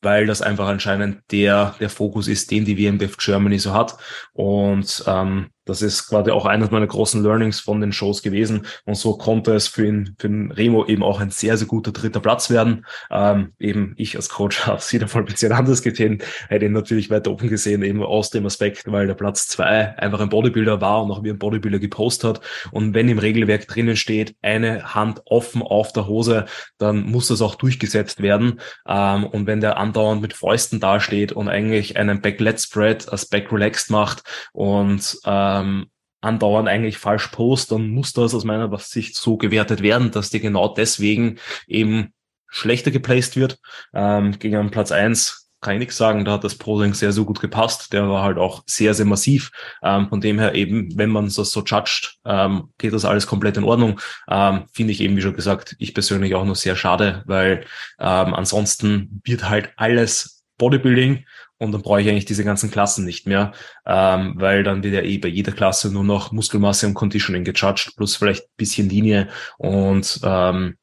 weil 0.00 0.26
das 0.26 0.42
einfach 0.42 0.66
anscheinend 0.66 1.22
der, 1.30 1.74
der 1.80 1.88
Fokus 1.88 2.28
ist, 2.28 2.50
den 2.50 2.64
die 2.64 2.78
WMBF 2.78 3.16
Germany 3.16 3.58
so 3.58 3.72
hat. 3.72 3.96
Und 4.32 5.04
ähm, 5.06 5.50
das 5.64 5.82
ist 5.82 6.08
quasi 6.08 6.30
auch 6.30 6.46
eines 6.46 6.70
meiner 6.70 6.86
großen 6.86 7.22
Learnings 7.22 7.60
von 7.60 7.80
den 7.80 7.92
Shows 7.92 8.22
gewesen. 8.22 8.66
Und 8.84 8.96
so 8.96 9.16
konnte 9.16 9.54
es 9.54 9.68
für 9.68 9.86
ihn, 9.86 10.16
für 10.18 10.28
den 10.28 10.50
Remo 10.50 10.84
eben 10.86 11.02
auch 11.02 11.20
ein 11.20 11.30
sehr, 11.30 11.56
sehr 11.56 11.68
guter 11.68 11.92
dritter 11.92 12.20
Platz 12.20 12.50
werden. 12.50 12.84
Ähm, 13.10 13.52
eben 13.58 13.94
ich 13.96 14.16
als 14.16 14.28
Coach 14.28 14.60
habe 14.66 14.78
es 14.78 14.92
wieder 14.92 15.08
voll 15.08 15.22
ein 15.22 15.26
bisschen 15.26 15.52
anders 15.52 15.82
gesehen, 15.82 16.22
hätte 16.48 16.66
ihn 16.66 16.72
natürlich 16.72 17.10
weiter 17.10 17.30
oben 17.30 17.48
gesehen, 17.48 17.82
eben 17.82 18.02
aus 18.02 18.30
dem 18.30 18.46
Aspekt, 18.46 18.90
weil 18.90 19.06
der 19.06 19.14
Platz 19.14 19.46
zwei 19.46 19.96
einfach 19.98 20.20
ein 20.20 20.28
Bodybuilder 20.28 20.80
war 20.80 21.04
und 21.04 21.10
auch 21.10 21.22
wie 21.22 21.30
ein 21.30 21.38
Bodybuilder 21.38 21.78
gepostet 21.78 22.28
hat. 22.28 22.40
Und 22.72 22.94
wenn 22.94 23.08
im 23.08 23.18
Regelwerk 23.18 23.68
drinnen 23.68 23.96
steht, 23.96 24.34
eine 24.42 24.94
Hand 24.94 25.22
offen 25.26 25.62
auf 25.62 25.92
der 25.92 26.08
Hose, 26.08 26.46
dann 26.78 27.04
muss 27.04 27.28
das 27.28 27.42
auch 27.42 27.54
durchgesetzt 27.54 28.20
werden. 28.20 28.60
Ähm, 28.86 29.24
und 29.24 29.46
wenn 29.46 29.60
der 29.60 29.76
andauernd 29.76 30.22
mit 30.22 30.32
Fäusten 30.32 30.80
dasteht 30.80 31.32
und 31.32 31.48
eigentlich 31.48 31.96
einen 31.96 32.20
Back-Let 32.20 32.60
Spread 32.60 33.08
als 33.08 33.26
Back-Relaxed 33.26 33.90
macht 33.90 34.22
und 34.52 35.18
äh, 35.24 35.51
ähm, 35.60 35.86
andauernd 36.20 36.68
eigentlich 36.68 36.98
falsch 36.98 37.28
post, 37.28 37.72
dann 37.72 37.88
muss 37.88 38.12
das 38.12 38.34
aus 38.34 38.44
meiner 38.44 38.76
Sicht 38.78 39.16
so 39.16 39.36
gewertet 39.36 39.82
werden, 39.82 40.10
dass 40.10 40.30
die 40.30 40.40
genau 40.40 40.72
deswegen 40.72 41.38
eben 41.66 42.12
schlechter 42.48 42.90
geplaced 42.90 43.36
wird. 43.36 43.58
Ähm, 43.92 44.38
gegen 44.38 44.70
Platz 44.70 44.92
eins 44.92 45.42
kann 45.62 45.74
ich 45.74 45.78
nichts 45.78 45.96
sagen, 45.96 46.24
da 46.24 46.32
hat 46.32 46.44
das 46.44 46.56
Posing 46.56 46.92
sehr, 46.92 47.12
sehr 47.12 47.24
gut 47.24 47.40
gepasst. 47.40 47.92
Der 47.92 48.08
war 48.08 48.24
halt 48.24 48.36
auch 48.36 48.64
sehr, 48.66 48.94
sehr 48.94 49.06
massiv. 49.06 49.52
Ähm, 49.82 50.08
von 50.08 50.20
dem 50.20 50.38
her 50.38 50.54
eben, 50.54 50.96
wenn 50.98 51.08
man 51.08 51.26
das 51.26 51.52
so 51.52 51.62
judgt, 51.62 52.18
ähm, 52.24 52.70
geht 52.78 52.92
das 52.92 53.04
alles 53.04 53.28
komplett 53.28 53.56
in 53.56 53.64
Ordnung. 53.64 54.00
Ähm, 54.28 54.64
Finde 54.72 54.92
ich 54.92 55.00
eben, 55.00 55.16
wie 55.16 55.22
schon 55.22 55.36
gesagt, 55.36 55.76
ich 55.78 55.94
persönlich 55.94 56.34
auch 56.34 56.44
nur 56.44 56.56
sehr 56.56 56.74
schade, 56.74 57.22
weil 57.26 57.64
ähm, 58.00 58.34
ansonsten 58.34 59.22
wird 59.24 59.48
halt 59.48 59.72
alles 59.76 60.41
Bodybuilding 60.62 61.24
und 61.58 61.72
dann 61.72 61.82
brauche 61.82 62.00
ich 62.00 62.08
eigentlich 62.08 62.24
diese 62.24 62.44
ganzen 62.44 62.70
Klassen 62.70 63.04
nicht 63.04 63.26
mehr, 63.26 63.50
ähm, 63.84 64.34
weil 64.36 64.62
dann 64.62 64.84
wird 64.84 64.94
ja 64.94 65.02
eh 65.02 65.18
bei 65.18 65.26
jeder 65.26 65.50
Klasse 65.50 65.92
nur 65.92 66.04
noch 66.04 66.30
Muskelmasse 66.30 66.86
und 66.86 66.94
Conditioning 66.94 67.42
gejudged, 67.42 67.96
plus 67.96 68.14
vielleicht 68.14 68.46
bisschen 68.56 68.88
Linie 68.88 69.28
und 69.58 70.20
ähm, 70.22 70.76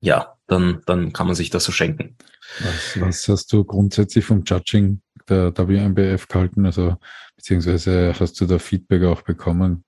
ja, 0.00 0.36
dann, 0.46 0.80
dann 0.86 1.12
kann 1.12 1.26
man 1.26 1.36
sich 1.36 1.50
das 1.50 1.64
so 1.64 1.72
schenken. 1.72 2.16
Was, 2.60 3.00
was 3.00 3.28
hast 3.28 3.52
du 3.52 3.64
grundsätzlich 3.64 4.24
vom 4.24 4.42
Judging 4.42 5.02
der 5.28 5.52
WMBF 5.54 6.28
gehalten? 6.28 6.64
Also 6.64 6.96
beziehungsweise 7.36 8.14
hast 8.18 8.40
du 8.40 8.46
da 8.46 8.58
Feedback 8.58 9.02
auch 9.02 9.20
bekommen? 9.20 9.84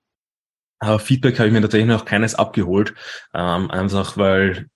Uh, 0.84 0.98
Feedback 0.98 1.38
habe 1.38 1.48
ich 1.48 1.54
mir 1.54 1.62
tatsächlich 1.62 1.88
noch 1.88 2.04
keines 2.04 2.34
abgeholt, 2.34 2.94
ähm, 3.34 3.70
einfach 3.70 4.18
weil 4.18 4.68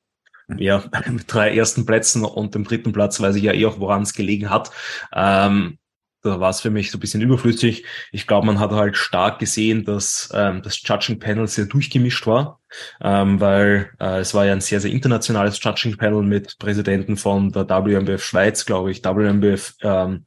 ja, 0.56 0.84
mit 1.10 1.32
drei 1.32 1.54
ersten 1.54 1.86
Plätzen 1.86 2.24
und 2.24 2.54
dem 2.54 2.64
dritten 2.64 2.92
Platz 2.92 3.20
weiß 3.20 3.36
ich 3.36 3.44
ja 3.44 3.52
eh 3.52 3.66
auch, 3.66 3.80
woran 3.80 4.02
es 4.02 4.14
gelegen 4.14 4.50
hat. 4.50 4.70
Ähm, 5.12 5.78
da 6.22 6.38
war 6.38 6.50
es 6.50 6.60
für 6.60 6.70
mich 6.70 6.90
so 6.90 6.98
ein 6.98 7.00
bisschen 7.00 7.20
überflüssig. 7.20 7.84
Ich 8.12 8.26
glaube, 8.28 8.46
man 8.46 8.60
hat 8.60 8.70
halt 8.70 8.96
stark 8.96 9.40
gesehen, 9.40 9.84
dass 9.84 10.30
ähm, 10.32 10.62
das 10.62 10.80
Judging 10.82 11.18
Panel 11.18 11.48
sehr 11.48 11.66
durchgemischt 11.66 12.26
war, 12.26 12.60
ähm, 13.00 13.40
weil 13.40 13.90
äh, 13.98 14.20
es 14.20 14.32
war 14.32 14.46
ja 14.46 14.52
ein 14.52 14.60
sehr, 14.60 14.80
sehr 14.80 14.92
internationales 14.92 15.58
Judging 15.62 15.96
Panel 15.96 16.22
mit 16.22 16.58
Präsidenten 16.58 17.16
von 17.16 17.50
der 17.50 17.68
WMBF 17.68 18.24
Schweiz, 18.24 18.64
glaube 18.64 18.92
ich, 18.92 19.04
WMBF 19.04 19.74
ähm, 19.82 20.26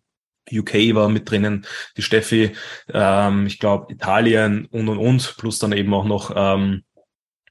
UK 0.51 0.93
war 0.93 1.09
mit 1.09 1.29
drinnen, 1.29 1.65
die 1.97 2.01
Steffi, 2.01 2.51
ähm, 2.93 3.47
ich 3.47 3.59
glaube 3.59 3.91
Italien 3.91 4.65
und 4.65 4.89
und 4.89 4.97
und, 4.97 5.35
plus 5.37 5.59
dann 5.59 5.71
eben 5.71 5.93
auch 5.93 6.05
noch 6.05 6.31
ähm, 6.35 6.83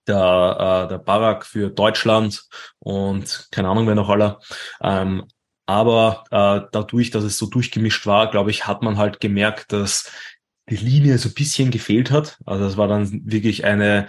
der, 0.07 0.85
äh, 0.87 0.89
der 0.89 0.99
Barack 0.99 1.47
für 1.47 1.71
Deutschland 1.71 2.43
und 2.79 3.49
keine 3.51 3.69
Ahnung 3.69 3.87
wer 3.87 3.95
noch 3.95 4.09
aller. 4.09 4.41
Ähm, 4.83 5.25
aber 5.67 6.25
äh, 6.31 6.69
dadurch, 6.73 7.11
dass 7.11 7.25
es 7.25 7.39
so 7.39 7.47
durchgemischt 7.47 8.07
war, 8.07 8.31
glaube 8.31 8.51
ich, 8.51 8.67
hat 8.67 8.83
man 8.83 8.99
halt 8.99 9.21
gemerkt, 9.21 9.73
dass 9.73 10.11
die 10.69 10.77
Linie 10.77 11.19
so 11.19 11.29
ein 11.29 11.35
bisschen 11.35 11.71
gefehlt 11.71 12.11
hat. 12.11 12.39
Also 12.45 12.65
es 12.65 12.77
war 12.77 12.89
dann 12.89 13.23
wirklich 13.25 13.65
eine, 13.65 14.09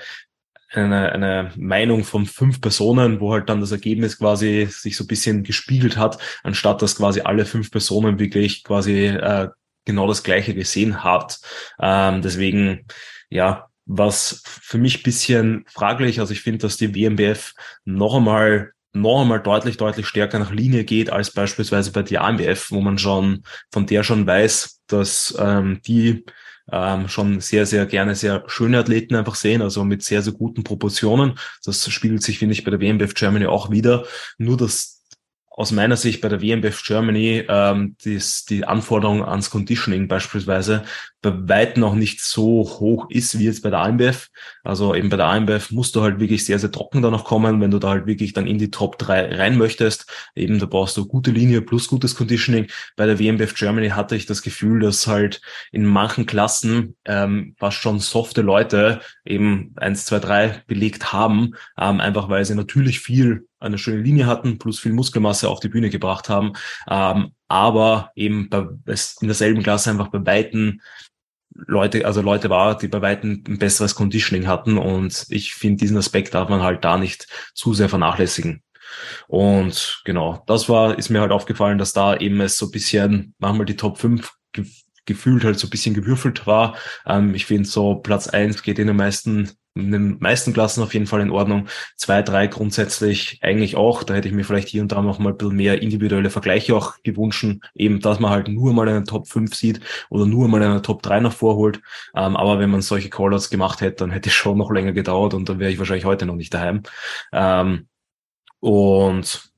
eine, 0.71 1.12
eine 1.12 1.51
Meinung 1.55 2.03
von 2.03 2.25
fünf 2.25 2.62
Personen, 2.62 3.19
wo 3.19 3.31
halt 3.34 3.49
dann 3.49 3.62
das 3.62 3.71
Ergebnis 3.71 4.17
quasi 4.17 4.67
sich 4.69 4.97
so 4.97 5.03
ein 5.05 5.08
bisschen 5.08 5.43
gespiegelt 5.43 5.97
hat, 5.97 6.17
anstatt 6.43 6.81
dass 6.81 6.97
quasi 6.97 7.21
alle 7.21 7.45
fünf 7.45 7.71
Personen 7.71 8.19
wirklich 8.19 8.63
quasi 8.63 9.08
äh, 9.08 9.49
genau 9.86 10.08
das 10.08 10.23
Gleiche 10.23 10.53
gesehen 10.53 11.03
hat. 11.03 11.39
Ähm, 11.79 12.21
deswegen, 12.21 12.86
ja, 13.29 13.67
was 13.86 14.41
für 14.45 14.78
mich 14.78 15.04
bisschen 15.04 15.65
fraglich, 15.67 16.19
also 16.19 16.34
ich 16.34 16.41
finde, 16.41 16.60
dass 16.60 16.78
die 16.78 16.95
WMBF 16.95 17.54
noch 17.86 18.15
einmal 18.15 18.71
noch 18.93 19.21
einmal 19.21 19.41
deutlich, 19.41 19.76
deutlich 19.76 20.08
stärker 20.08 20.39
nach 20.39 20.52
Linie 20.52 20.86
geht 20.86 21.10
als 21.10 21.32
beispielsweise 21.32 21.91
bei 21.91 22.02
der 22.02 22.24
AMBF, 22.24 22.71
wo 22.71 22.80
man 22.80 22.98
schon 22.98 23.43
von 23.69 23.86
der 23.86 24.04
schon 24.04 24.26
weiß, 24.26 24.84
dass 24.88 25.36
ähm, 25.38 25.82
die 25.86 26.24
ähm, 26.71 27.08
schon 27.10 27.41
sehr, 27.41 27.65
sehr 27.65 27.86
gerne 27.86 28.15
sehr 28.15 28.43
schöne 28.48 28.80
Athleten 28.80 29.15
einfach 29.15 29.36
sehen, 29.36 29.62
also 29.62 29.84
mit 29.84 30.04
sehr, 30.04 30.21
sehr 30.21 30.34
guten 30.34 30.63
Proportionen. 30.63 31.38
Das 31.63 31.88
spiegelt 31.91 32.24
sich, 32.24 32.39
finde 32.39 32.54
ich, 32.54 32.63
bei 32.63 32.71
der 32.71 32.80
WMBF 32.80 33.13
Germany 33.13 33.45
auch 33.45 33.69
wieder. 33.69 34.06
Nur 34.38 34.58
das 34.58 35.04
aus 35.58 35.71
meiner 35.71 35.95
Sicht 35.95 36.19
bei 36.21 36.28
der 36.28 36.41
WMBF 36.41 36.84
Germany 36.84 37.45
ähm, 37.48 37.95
dies, 38.04 38.43
die 38.43 38.65
Anforderung 38.65 39.24
ans 39.24 39.50
Conditioning 39.50 40.08
beispielsweise 40.10 40.84
bei 41.26 41.50
weitem 41.50 41.82
noch 41.82 41.96
nicht 41.96 42.22
so 42.22 42.64
hoch 42.64 43.10
ist 43.10 43.40
wie 43.40 43.46
jetzt 43.46 43.64
bei 43.64 43.72
der 43.72 43.80
AMBF. 43.80 44.30
Also 44.64 44.94
eben 44.94 45.10
bei 45.10 45.18
der 45.18 45.26
AMBF 45.26 45.72
musst 45.72 45.96
du 45.96 46.02
halt 46.02 46.20
wirklich 46.20 46.46
sehr, 46.46 46.60
sehr 46.60 46.72
trocken 46.72 47.02
da 47.02 47.10
noch 47.10 47.26
kommen, 47.26 47.60
wenn 47.62 47.72
du 47.72 47.80
da 47.80 47.90
halt 47.90 48.06
wirklich 48.06 48.34
dann 48.34 48.46
in 48.46 48.60
die 48.60 48.70
Top 48.70 49.00
3 49.00 49.36
rein 49.36 49.58
möchtest. 49.58 50.06
Eben 50.36 50.60
da 50.60 50.68
brauchst 50.68 50.96
du 50.98 51.08
gute 51.08 51.32
Linie 51.32 51.62
plus 51.62 51.88
gutes 51.88 52.16
Conditioning. 52.16 52.68
Bei 52.96 53.08
der 53.08 53.20
WMBF 53.20 53.56
Germany 53.56 53.90
hatte 53.90 54.16
ich 54.16 54.28
das 54.28 54.44
Gefühl, 54.44 54.80
dass 54.80 55.08
halt 55.08 55.42
in 55.72 55.86
manchen 55.86 56.28
Klassen 56.28 56.96
ähm, 57.06 57.56
fast 57.58 57.78
schon 57.78 58.00
softe 58.00 58.42
Leute 58.42 59.02
eben 59.26 59.74
eins, 59.78 60.06
zwei, 60.06 60.20
drei 60.20 60.64
belegt 60.68 61.12
haben, 61.12 61.56
ähm, 61.80 62.00
einfach 62.00 62.30
weil 62.30 62.46
sie 62.46 62.56
natürlich 62.56 63.00
viel 63.00 63.48
eine 63.60 63.78
schöne 63.78 64.02
Linie 64.02 64.28
hatten, 64.28 64.60
plus 64.60 64.80
viel 64.80 64.94
Muskelmasse 64.94 65.50
auf 65.50 65.60
die 65.60 65.70
Bühne 65.70 65.90
gebracht 65.90 66.30
haben, 66.30 66.54
ähm, 66.90 67.32
aber 67.48 68.12
eben 68.16 68.50
bei, 68.50 68.68
in 68.90 69.28
derselben 69.28 69.64
Klasse 69.64 69.90
einfach 69.90 70.10
bei 70.10 70.26
Weitem 70.26 70.82
Leute, 71.56 72.06
also 72.06 72.22
Leute 72.22 72.50
war, 72.50 72.78
die 72.78 72.88
bei 72.88 73.02
Weitem 73.02 73.44
ein 73.48 73.58
besseres 73.58 73.96
Conditioning 73.96 74.48
hatten 74.48 74.78
und 74.78 75.26
ich 75.30 75.54
finde, 75.56 75.80
diesen 75.80 75.98
Aspekt 75.98 76.34
darf 76.34 76.50
man 76.50 76.62
halt 76.62 76.84
da 76.84 76.98
nicht 76.98 77.28
zu 77.54 77.74
sehr 77.74 77.89
vernachlässigen. 77.89 78.62
Und 79.28 80.02
genau, 80.06 80.44
das 80.48 80.70
war, 80.70 80.98
ist 80.98 81.10
mir 81.10 81.22
halt 81.22 81.32
aufgefallen, 81.32 81.78
dass 81.78 81.94
da 81.94 82.15
eben 82.15 82.39
es 82.41 82.58
so 82.58 82.68
ein 82.68 82.72
bisschen 82.72 83.34
manchmal 83.39 83.65
die 83.65 83.78
Top 83.78 83.98
5 83.98 84.32
gefühlt 85.06 85.44
halt 85.44 85.60
so 85.60 85.68
ein 85.68 85.70
bisschen 85.70 85.94
gewürfelt 85.94 86.46
war. 86.48 86.76
Ähm, 87.06 87.36
ich 87.36 87.46
finde 87.46 87.68
so 87.68 87.96
Platz 87.96 88.28
eins 88.28 88.63
geht 88.63 88.80
in 88.80 88.88
den 88.88 88.96
meisten 88.96 89.52
in 89.76 89.92
den 89.92 90.18
meisten 90.20 90.54
Klassen 90.54 90.82
auf 90.82 90.94
jeden 90.94 91.06
Fall 91.06 91.20
in 91.22 91.30
Ordnung. 91.30 91.68
Zwei, 91.98 92.22
drei 92.22 92.48
grundsätzlich 92.48 93.40
eigentlich 93.42 93.76
auch. 93.76 94.04
Da 94.04 94.14
hätte 94.14 94.30
ich 94.30 94.34
mir 94.34 94.46
vielleicht 94.46 94.70
hier 94.70 94.82
und 94.82 94.92
da 94.92 95.02
noch 95.02 95.20
mal 95.20 95.32
ein 95.32 95.38
bisschen 95.38 95.56
mehr 95.58 95.82
individuelle 95.82 96.30
Vergleiche 96.30 96.76
auch 96.76 96.96
gewünscht. 97.04 97.46
Eben, 97.74 98.00
dass 98.00 98.20
man 98.20 98.32
halt 98.32 98.48
nur 98.48 98.74
mal 98.74 98.88
eine 98.88 99.04
Top 99.04 99.28
5 99.28 99.54
sieht 99.54 99.82
oder 100.10 100.26
nur 100.26 100.48
mal 100.48 100.64
eine 100.64 100.82
Top 100.82 101.04
3 101.04 101.20
noch 101.20 101.34
vorholt. 101.34 101.82
Ähm, 102.16 102.38
aber 102.38 102.60
wenn 102.60 102.70
man 102.70 102.82
solche 102.82 103.10
Callouts 103.10 103.50
gemacht 103.50 103.82
hätte, 103.82 103.98
dann 103.98 104.12
hätte 104.12 104.30
es 104.30 104.36
schon 104.36 104.58
noch 104.58 104.72
länger 104.72 104.94
gedauert 104.94 105.34
und 105.34 105.50
dann 105.50 105.60
wäre 105.60 105.72
ich 105.72 105.78
wahrscheinlich 105.78 106.06
heute 106.06 106.26
noch 106.26 106.36
nicht 106.36 106.54
daheim. 106.54 106.84
Ähm, 107.34 107.88
und 108.62 109.52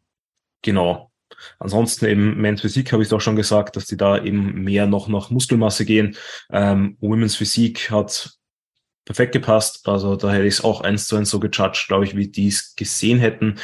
genau. 0.64 1.12
Ansonsten 1.60 2.06
eben 2.06 2.42
Men's 2.42 2.62
Physik 2.62 2.92
habe 2.92 3.04
ich 3.04 3.10
doch 3.10 3.22
schon 3.22 3.36
gesagt, 3.36 3.76
dass 3.76 3.86
die 3.86 3.98
da 3.98 4.22
eben 4.22 4.64
mehr 4.64 4.88
noch 4.88 5.08
nach 5.08 5.30
Muskelmasse 5.30 5.86
gehen. 5.86 6.16
Ähm, 6.52 6.98
Women's 7.00 7.36
Physik 7.36 7.92
hat 7.92 8.38
perfekt 9.08 9.32
gepasst. 9.32 9.88
Also 9.88 10.18
da 10.18 10.32
hätte 10.32 10.46
ich 10.46 10.56
es 10.56 10.64
auch 10.64 10.82
eins 10.82 11.08
zu 11.08 11.16
eins 11.16 11.30
so 11.30 11.40
gejudged, 11.40 11.88
glaube 11.88 12.04
ich, 12.04 12.16
wie 12.18 12.28
die 12.28 12.50
es 12.50 12.76
gesehen 12.76 13.20
hätten. 13.20 13.58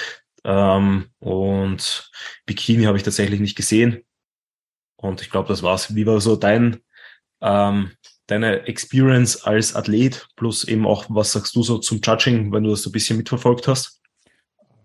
Ähm, 0.45 1.08
und 1.19 2.10
Bikini 2.45 2.86
habe 2.86 2.97
ich 2.97 3.03
tatsächlich 3.03 3.41
nicht 3.41 3.58
gesehen. 3.58 4.03
Und 4.95 5.21
ich 5.21 5.29
glaube, 5.29 5.49
das 5.49 5.62
war's. 5.62 5.95
Wie 5.95 6.06
war 6.06 6.21
so 6.21 6.38
dein, 6.38 6.79
ähm, 7.41 7.91
deine 8.27 8.67
Experience 8.67 9.43
als 9.43 9.75
Athlet? 9.75 10.29
Plus 10.38 10.63
eben 10.63 10.88
auch, 10.88 11.08
was 11.10 11.34
sagst 11.34 11.53
du 11.58 11.62
so 11.62 11.77
zum 11.77 11.99
Judging, 12.01 12.53
wenn 12.53 12.63
du 12.63 12.69
das 12.69 12.82
so 12.82 12.89
ein 12.89 12.93
bisschen 12.93 13.17
mitverfolgt 13.17 13.67
hast? 13.67 13.99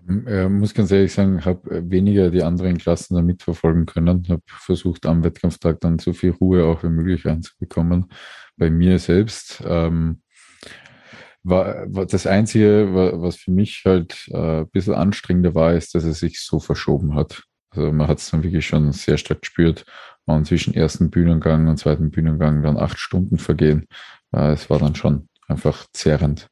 Ich 0.08 0.48
muss 0.48 0.74
ganz 0.74 0.90
ehrlich 0.90 1.12
sagen, 1.12 1.38
ich 1.38 1.44
habe 1.44 1.88
weniger 1.88 2.30
die 2.30 2.42
anderen 2.42 2.78
Klassen 2.78 3.14
da 3.14 3.22
mitverfolgen 3.22 3.86
können. 3.86 4.22
Ich 4.24 4.30
habe 4.30 4.42
versucht, 4.46 5.06
am 5.06 5.22
Wettkampftag 5.22 5.80
dann 5.80 6.00
so 6.00 6.14
viel 6.14 6.30
Ruhe 6.30 6.64
auch 6.64 6.82
wie 6.82 6.88
möglich 6.88 7.26
reinzubekommen. 7.26 8.10
Bei 8.56 8.70
mir 8.70 8.98
selbst 8.98 9.62
ähm, 9.64 10.22
war, 11.48 11.84
war 11.94 12.06
das 12.06 12.26
Einzige, 12.26 12.88
was 12.92 13.36
für 13.36 13.50
mich 13.50 13.82
halt 13.84 14.28
äh, 14.30 14.60
ein 14.60 14.70
bisschen 14.70 14.94
anstrengender 14.94 15.54
war, 15.54 15.74
ist, 15.74 15.94
dass 15.94 16.04
es 16.04 16.20
sich 16.20 16.40
so 16.40 16.60
verschoben 16.60 17.14
hat. 17.14 17.42
Also 17.70 17.92
man 17.92 18.08
hat 18.08 18.18
es 18.18 18.30
dann 18.30 18.42
wirklich 18.42 18.66
schon 18.66 18.92
sehr 18.92 19.18
stark 19.18 19.42
gespürt. 19.42 19.84
Und 20.24 20.46
zwischen 20.46 20.74
ersten 20.74 21.10
Bühnengang 21.10 21.68
und 21.68 21.78
zweiten 21.78 22.10
Bühnengang 22.10 22.62
dann 22.62 22.76
acht 22.76 22.98
Stunden 22.98 23.38
vergehen. 23.38 23.86
Äh, 24.32 24.52
es 24.52 24.68
war 24.70 24.78
dann 24.78 24.94
schon 24.94 25.28
einfach 25.46 25.86
zerrend. 25.92 26.48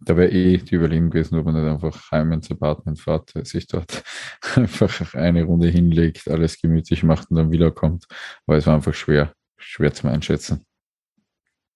Da 0.00 0.16
wäre 0.16 0.30
eh 0.30 0.58
die 0.58 0.74
Überlegung 0.74 1.10
gewesen, 1.10 1.38
ob 1.38 1.46
man 1.46 1.54
nicht 1.54 1.70
einfach 1.70 2.10
heim 2.12 2.32
ins 2.32 2.50
Apartment 2.50 3.00
fährt, 3.00 3.32
sich 3.46 3.66
dort 3.66 4.02
einfach 4.54 5.14
eine 5.14 5.44
Runde 5.44 5.68
hinlegt, 5.68 6.28
alles 6.28 6.60
gemütlich 6.60 7.02
macht 7.02 7.30
und 7.30 7.36
dann 7.36 7.52
wiederkommt. 7.52 8.06
Weil 8.46 8.58
es 8.58 8.66
war 8.66 8.74
einfach 8.74 8.94
schwer, 8.94 9.32
schwer 9.56 9.92
zum 9.94 10.10
Einschätzen. 10.10 10.66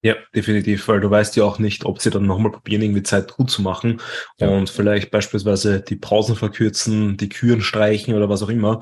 Ja, 0.02 0.14
definitiv, 0.32 0.86
weil 0.86 1.00
du 1.00 1.10
weißt 1.10 1.34
ja 1.36 1.44
auch 1.44 1.58
nicht, 1.58 1.84
ob 1.84 2.00
sie 2.00 2.10
dann 2.10 2.26
nochmal 2.26 2.52
probieren, 2.52 2.82
irgendwie 2.82 3.02
Zeit 3.02 3.32
gut 3.32 3.50
zu 3.50 3.62
machen 3.62 4.00
ja. 4.38 4.48
und 4.48 4.70
vielleicht 4.70 5.10
beispielsweise 5.10 5.80
die 5.80 5.96
Pausen 5.96 6.36
verkürzen, 6.36 7.16
die 7.16 7.28
Küren 7.28 7.62
streichen 7.62 8.14
oder 8.14 8.28
was 8.28 8.42
auch 8.42 8.48
immer. 8.48 8.80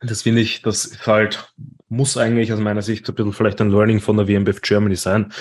Das 0.00 0.22
finde 0.22 0.40
ich, 0.40 0.62
das 0.62 0.86
ist 0.86 1.06
halt, 1.06 1.52
muss 1.88 2.16
eigentlich 2.16 2.52
aus 2.52 2.60
meiner 2.60 2.82
Sicht 2.82 3.06
ein 3.08 3.14
bisschen 3.14 3.34
vielleicht 3.34 3.60
ein 3.60 3.70
Learning 3.70 4.00
von 4.00 4.16
der 4.16 4.26
WMBF 4.26 4.62
Germany 4.62 4.96
sein, 4.96 5.32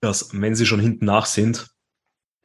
dass 0.00 0.30
wenn 0.32 0.56
sie 0.56 0.66
schon 0.66 0.80
hinten 0.80 1.04
nach 1.04 1.26
sind, 1.26 1.68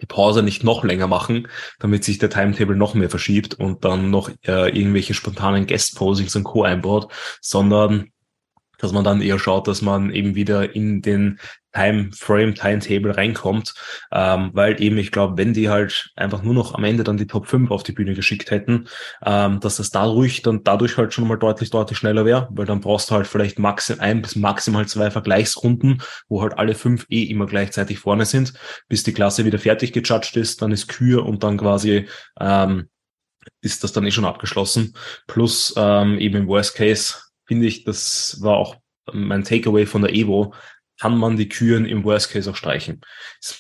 die 0.02 0.08
Pause 0.08 0.44
nicht 0.44 0.64
noch 0.64 0.84
länger 0.84 1.08
machen, 1.08 1.48
damit 1.80 2.04
sich 2.04 2.18
der 2.18 2.30
Timetable 2.30 2.76
noch 2.76 2.94
mehr 2.94 3.10
verschiebt 3.10 3.56
und 3.56 3.86
dann 3.86 4.12
noch 4.12 4.30
äh, 4.46 4.70
irgendwelche 4.70 5.14
spontanen 5.14 5.66
Guest-Posings 5.66 6.36
und 6.36 6.44
Co. 6.44 6.64
einbaut, 6.64 7.12
sondern 7.42 8.12
dass 8.84 8.92
man 8.92 9.06
dann 9.06 9.22
eher 9.22 9.40
schaut, 9.40 9.68
dass 9.68 9.82
man 9.82 10.12
eben 10.12 10.36
wieder 10.36 10.76
in 10.76 11.02
den 11.02 11.40
Time 11.74 12.10
Frame, 12.14 12.54
Timetable 12.54 13.16
reinkommt, 13.16 13.74
ähm, 14.12 14.52
weil 14.54 14.82
eben 14.82 14.98
ich 14.98 15.12
glaube, 15.12 15.38
wenn 15.38 15.54
die 15.54 15.70
halt 15.70 16.12
einfach 16.16 16.44
nur 16.44 16.54
noch 16.54 16.76
am 16.76 16.84
Ende 16.84 17.04
dann 17.04 17.18
die 17.18 17.26
Top 17.26 17.48
5 17.48 17.72
auf 17.72 17.84
die 17.84 17.94
Bühne 17.94 18.14
geschickt 18.14 18.52
hätten, 18.52 18.88
ähm, 19.26 19.62
dass 19.62 19.78
das 19.78 19.90
dadurch 19.90 20.42
dann 20.42 20.64
dadurch 20.64 20.98
halt 20.98 21.14
schon 21.14 21.28
mal 21.28 21.38
deutlich, 21.38 21.70
deutlich 21.70 21.98
schneller 21.98 22.26
wäre, 22.26 22.50
weil 22.52 22.66
dann 22.66 22.82
brauchst 22.82 23.10
du 23.10 23.16
halt 23.16 23.26
vielleicht 23.26 23.58
maximal 23.58 24.06
ein 24.06 24.22
bis 24.22 24.36
maximal 24.36 24.86
zwei 24.86 25.10
Vergleichsrunden, 25.10 26.02
wo 26.28 26.42
halt 26.42 26.58
alle 26.58 26.76
fünf 26.76 27.06
eh 27.10 27.24
immer 27.24 27.46
gleichzeitig 27.46 28.00
vorne 28.00 28.26
sind, 28.26 28.54
bis 28.90 29.04
die 29.04 29.14
Klasse 29.14 29.46
wieder 29.46 29.60
fertig 29.60 29.94
gejudged 29.94 30.36
ist, 30.36 30.62
dann 30.62 30.72
ist 30.72 30.90
Kür 30.90 31.26
und 31.26 31.44
dann 31.44 31.58
quasi 31.58 32.08
ähm, 32.40 32.90
ist 33.62 33.84
das 33.84 33.94
dann 33.94 34.06
eh 34.06 34.12
schon 34.12 34.26
abgeschlossen. 34.26 34.94
Plus 35.28 35.74
ähm, 35.78 36.20
eben 36.20 36.36
im 36.36 36.48
Worst 36.48 36.76
Case 36.76 37.16
finde 37.54 37.68
ich, 37.68 37.84
das 37.84 38.40
war 38.42 38.58
auch 38.58 38.78
mein 39.12 39.44
Takeaway 39.44 39.86
von 39.86 40.02
der 40.02 40.16
Evo, 40.16 40.56
kann 41.00 41.16
man 41.16 41.38
die 41.38 41.50
Kühen 41.50 41.86
im 41.86 42.04
Worst 42.04 42.32
Case 42.32 42.50
auch 42.50 42.56
streichen. 42.56 43.02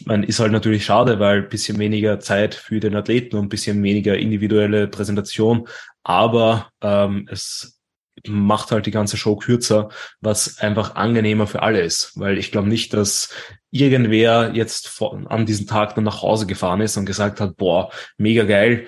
Man 0.05 0.23
ist 0.23 0.39
halt 0.39 0.51
natürlich 0.51 0.83
schade, 0.83 1.19
weil 1.19 1.43
bisschen 1.43 1.77
weniger 1.77 2.19
Zeit 2.19 2.55
für 2.55 2.79
den 2.79 2.95
Athleten 2.95 3.35
und 3.35 3.49
bisschen 3.49 3.83
weniger 3.83 4.17
individuelle 4.17 4.87
Präsentation, 4.87 5.67
aber 6.01 6.71
ähm, 6.81 7.27
es 7.31 7.79
macht 8.27 8.71
halt 8.71 8.87
die 8.87 8.91
ganze 8.91 9.15
Show 9.15 9.35
kürzer, 9.35 9.89
was 10.21 10.57
einfach 10.57 10.95
angenehmer 10.95 11.45
für 11.45 11.61
alle 11.61 11.81
ist, 11.81 12.13
weil 12.15 12.39
ich 12.39 12.51
glaube 12.51 12.69
nicht, 12.69 12.95
dass 12.95 13.29
irgendwer 13.69 14.53
jetzt 14.55 14.87
von, 14.87 15.27
an 15.27 15.45
diesem 15.45 15.67
Tag 15.67 15.93
dann 15.93 16.03
nach 16.03 16.23
Hause 16.23 16.47
gefahren 16.47 16.81
ist 16.81 16.97
und 16.97 17.05
gesagt 17.05 17.39
hat, 17.41 17.57
boah, 17.57 17.91
mega 18.17 18.43
geil, 18.43 18.87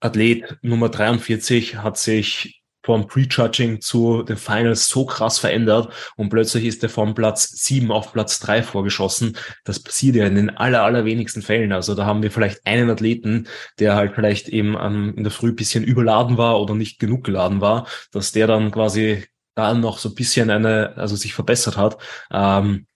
Athlet 0.00 0.56
Nummer 0.62 0.88
43 0.88 1.76
hat 1.76 1.98
sich 1.98 2.63
vom 2.84 3.06
Prejudging 3.06 3.80
zu 3.80 4.22
den 4.22 4.36
Finals 4.36 4.88
so 4.88 5.06
krass 5.06 5.38
verändert 5.38 5.92
und 6.16 6.28
plötzlich 6.28 6.66
ist 6.66 6.82
er 6.82 6.90
vom 6.90 7.14
Platz 7.14 7.48
7 7.48 7.90
auf 7.90 8.12
Platz 8.12 8.38
3 8.40 8.62
vorgeschossen. 8.62 9.36
Das 9.64 9.80
passiert 9.80 10.16
ja 10.16 10.26
in 10.26 10.34
den 10.34 10.50
aller, 10.50 10.82
allerwenigsten 10.82 11.42
Fällen. 11.42 11.72
Also 11.72 11.94
da 11.94 12.04
haben 12.04 12.22
wir 12.22 12.30
vielleicht 12.30 12.66
einen 12.66 12.90
Athleten, 12.90 13.48
der 13.78 13.96
halt 13.96 14.14
vielleicht 14.14 14.48
eben 14.48 14.76
ähm, 14.78 15.14
in 15.16 15.24
der 15.24 15.32
Früh 15.32 15.52
bisschen 15.52 15.82
überladen 15.82 16.36
war 16.36 16.60
oder 16.60 16.74
nicht 16.74 16.98
genug 16.98 17.24
geladen 17.24 17.60
war, 17.60 17.86
dass 18.12 18.32
der 18.32 18.46
dann 18.46 18.70
quasi 18.70 19.24
da 19.54 19.72
noch 19.72 19.98
so 19.98 20.10
ein 20.10 20.14
bisschen 20.14 20.50
eine, 20.50 20.94
also 20.96 21.16
sich 21.16 21.32
verbessert 21.32 21.78
hat. 21.78 21.96
Ähm, 22.30 22.86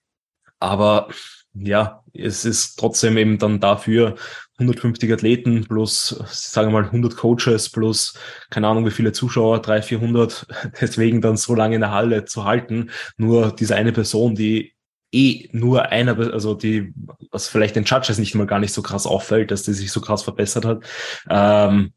aber 0.59 1.09
ja, 1.53 1.98
es 2.13 2.45
ist 2.45 2.75
trotzdem 2.77 3.17
eben 3.17 3.37
dann 3.37 3.59
dafür 3.59 4.15
150 4.59 5.11
Athleten 5.11 5.65
plus, 5.65 6.21
sagen 6.27 6.69
wir 6.69 6.81
mal, 6.81 6.85
100 6.85 7.15
Coaches 7.15 7.69
plus, 7.69 8.13
keine 8.49 8.67
Ahnung, 8.67 8.85
wie 8.85 8.91
viele 8.91 9.11
Zuschauer, 9.11 9.61
300, 9.61 9.85
400, 9.85 10.47
deswegen 10.81 11.21
dann 11.21 11.37
so 11.37 11.55
lange 11.55 11.75
in 11.75 11.81
der 11.81 11.91
Halle 11.91 12.25
zu 12.25 12.45
halten. 12.45 12.91
Nur 13.17 13.55
diese 13.55 13.75
eine 13.75 13.93
Person, 13.93 14.35
die 14.35 14.73
eh 15.11 15.49
nur 15.51 15.87
einer, 15.87 16.17
also 16.33 16.53
die, 16.53 16.93
was 17.31 17.47
vielleicht 17.47 17.75
den 17.75 17.85
Judges 17.85 18.19
nicht 18.19 18.35
mal 18.35 18.45
gar 18.45 18.59
nicht 18.59 18.73
so 18.73 18.81
krass 18.81 19.07
auffällt, 19.07 19.51
dass 19.51 19.63
die 19.63 19.73
sich 19.73 19.91
so 19.91 20.01
krass 20.01 20.23
verbessert 20.23 20.65
hat, 20.65 20.83
ähm, 21.29 21.93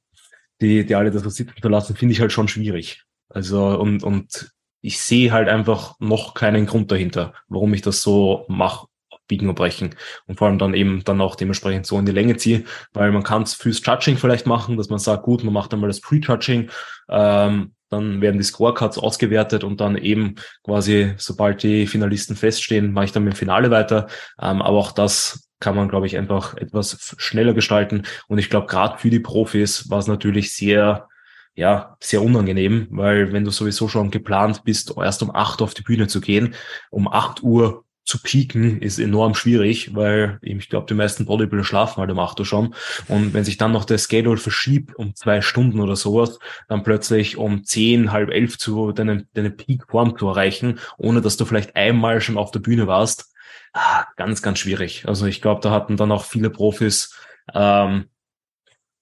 die, 0.61 0.87
die 0.87 0.95
alle 0.95 1.11
das 1.11 1.23
sitzen 1.23 1.55
zu 1.61 1.69
lassen, 1.69 1.97
finde 1.97 2.13
ich 2.13 2.21
halt 2.21 2.33
schon 2.33 2.49
schwierig. 2.49 3.03
Also, 3.29 3.79
und, 3.79 4.05
und 4.05 4.53
ich 4.81 5.01
sehe 5.01 5.33
halt 5.33 5.49
einfach 5.49 5.95
noch 5.99 6.35
keinen 6.35 6.67
Grund 6.67 6.91
dahinter, 6.91 7.35
warum 7.49 7.75
ich 7.75 7.83
das 7.83 8.03
so 8.03 8.45
mache 8.49 8.87
biegen 9.33 9.49
und 9.49 9.55
brechen 9.55 9.95
und 10.27 10.37
vor 10.37 10.49
allem 10.49 10.59
dann 10.59 10.75
eben 10.75 11.03
dann 11.05 11.23
auch 11.23 11.37
dementsprechend 11.37 11.87
so 11.87 11.99
in 11.99 12.05
die 12.05 12.13
Länge 12.13 12.37
ziehe, 12.37 12.65
weil 12.93 13.11
man 13.13 13.23
kann 13.23 13.45
es 13.45 13.55
fürs 13.55 13.81
Judging 13.83 14.19
vielleicht 14.19 14.47
machen, 14.47 14.77
dass 14.77 14.91
man 14.91 14.99
sagt, 14.99 15.23
gut, 15.23 15.43
man 15.43 15.55
macht 15.55 15.73
einmal 15.73 15.89
das 15.89 16.03
Pre-Judging, 16.03 16.71
ähm, 17.09 17.73
dann 17.89 18.21
werden 18.21 18.37
die 18.39 18.45
Scorecards 18.45 18.99
ausgewertet 18.99 19.65
und 19.65 19.81
dann 19.81 19.97
eben 19.97 20.35
quasi, 20.65 21.15
sobald 21.17 21.63
die 21.63 21.87
Finalisten 21.87 22.37
feststehen, 22.37 22.93
mache 22.93 23.07
ich 23.07 23.13
dann 23.13 23.25
mit 23.25 23.35
dem 23.35 23.37
Finale 23.37 23.71
weiter. 23.71 24.07
Ähm, 24.41 24.61
aber 24.61 24.79
auch 24.79 24.93
das 24.93 25.49
kann 25.61 25.77
man, 25.77 25.89
glaube 25.89 26.07
ich, 26.07 26.19
einfach 26.19 26.57
etwas 26.57 27.15
schneller 27.19 27.55
gestalten. 27.55 28.03
Und 28.29 28.39
ich 28.39 28.51
glaube, 28.51 28.67
gerade 28.67 28.99
für 28.99 29.11
die 29.11 29.21
Profis 29.21 29.89
war 29.89 29.99
es 29.99 30.07
natürlich 30.09 30.55
sehr, 30.55 31.09
ja, 31.55 31.97
sehr 32.01 32.23
unangenehm, 32.23 32.89
weil 32.91 33.33
wenn 33.33 33.45
du 33.45 33.51
sowieso 33.51 33.89
schon 33.89 34.11
geplant 34.11 34.65
bist, 34.65 34.95
erst 34.97 35.23
um 35.23 35.35
acht 35.35 35.63
auf 35.63 35.75
die 35.75 35.83
Bühne 35.83 36.07
zu 36.07 36.21
gehen, 36.21 36.55
um 36.91 37.09
acht 37.09 37.43
Uhr 37.43 37.85
zu 38.05 38.21
pieken 38.21 38.81
ist 38.81 38.99
enorm 38.99 39.35
schwierig, 39.35 39.95
weil 39.95 40.39
ich 40.43 40.69
glaube, 40.69 40.87
die 40.89 40.95
meisten 40.95 41.27
Bodybuilder 41.27 41.65
schlafen 41.65 42.01
halt 42.01 42.11
um 42.11 42.19
8 42.19 42.41
Uhr 42.41 42.47
schon. 42.47 42.75
Und 43.09 43.33
wenn 43.33 43.45
sich 43.45 43.59
dann 43.59 43.73
noch 43.73 43.85
der 43.85 43.99
Schedule 43.99 44.39
verschiebt 44.39 44.97
um 44.97 45.15
zwei 45.15 45.41
Stunden 45.41 45.81
oder 45.81 45.95
sowas, 45.95 46.39
dann 46.69 46.83
plötzlich 46.83 47.37
um 47.37 47.65
10, 47.65 48.11
halb 48.11 48.31
elf 48.31 48.59
zu 48.59 48.93
deine, 48.93 49.27
deine 49.35 49.51
Peak-Form 49.51 50.19
zu 50.19 50.29
erreichen, 50.29 50.81
ohne 50.99 51.21
dass 51.21 51.37
du 51.37 51.45
vielleicht 51.45 51.77
einmal 51.77 52.21
schon 52.21 52.39
auf 52.39 52.51
der 52.51 52.61
Bühne 52.61 52.87
warst, 52.87 53.33
ah, 53.73 54.05
ganz, 54.17 54.43
ganz 54.43 54.59
schwierig. 54.59 55.05
Also 55.07 55.27
ich 55.27 55.41
glaube, 55.41 55.61
da 55.61 55.71
hatten 55.71 55.97
dann 55.97 56.13
auch 56.13 56.25
viele 56.25 56.51
Profis 56.51 57.17
ähm, 57.55 58.07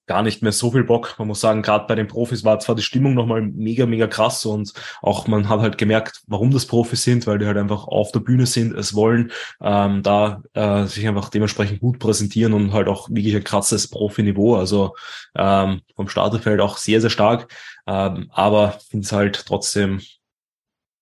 gar 0.07 0.23
nicht 0.23 0.41
mehr 0.41 0.51
so 0.51 0.71
viel 0.71 0.83
Bock. 0.83 1.15
Man 1.19 1.27
muss 1.27 1.41
sagen, 1.41 1.61
gerade 1.61 1.85
bei 1.87 1.95
den 1.95 2.07
Profis 2.07 2.43
war 2.43 2.59
zwar 2.59 2.75
die 2.75 2.81
Stimmung 2.81 3.13
nochmal 3.13 3.41
mega, 3.41 3.85
mega 3.85 4.07
krass 4.07 4.45
und 4.45 4.73
auch 5.01 5.27
man 5.27 5.47
hat 5.47 5.61
halt 5.61 5.77
gemerkt, 5.77 6.21
warum 6.27 6.51
das 6.51 6.65
Profis 6.65 7.03
sind, 7.03 7.27
weil 7.27 7.37
die 7.37 7.45
halt 7.45 7.57
einfach 7.57 7.87
auf 7.87 8.11
der 8.11 8.19
Bühne 8.19 8.45
sind, 8.45 8.75
es 8.75 8.93
wollen, 8.93 9.31
ähm, 9.61 10.03
da 10.03 10.41
äh, 10.53 10.85
sich 10.85 11.07
einfach 11.07 11.29
dementsprechend 11.29 11.79
gut 11.79 11.99
präsentieren 11.99 12.53
und 12.53 12.73
halt 12.73 12.87
auch 12.87 13.09
wirklich 13.09 13.35
ein 13.35 13.43
krasses 13.43 13.87
Profiniveau. 13.87 14.55
Also 14.55 14.95
ähm, 15.35 15.81
vom 15.95 16.09
Starterfeld 16.09 16.59
auch 16.59 16.77
sehr, 16.77 16.99
sehr 17.01 17.09
stark. 17.09 17.47
Ähm, 17.87 18.29
aber 18.33 18.79
finde 18.89 19.05
es 19.05 19.11
halt 19.11 19.45
trotzdem 19.45 20.01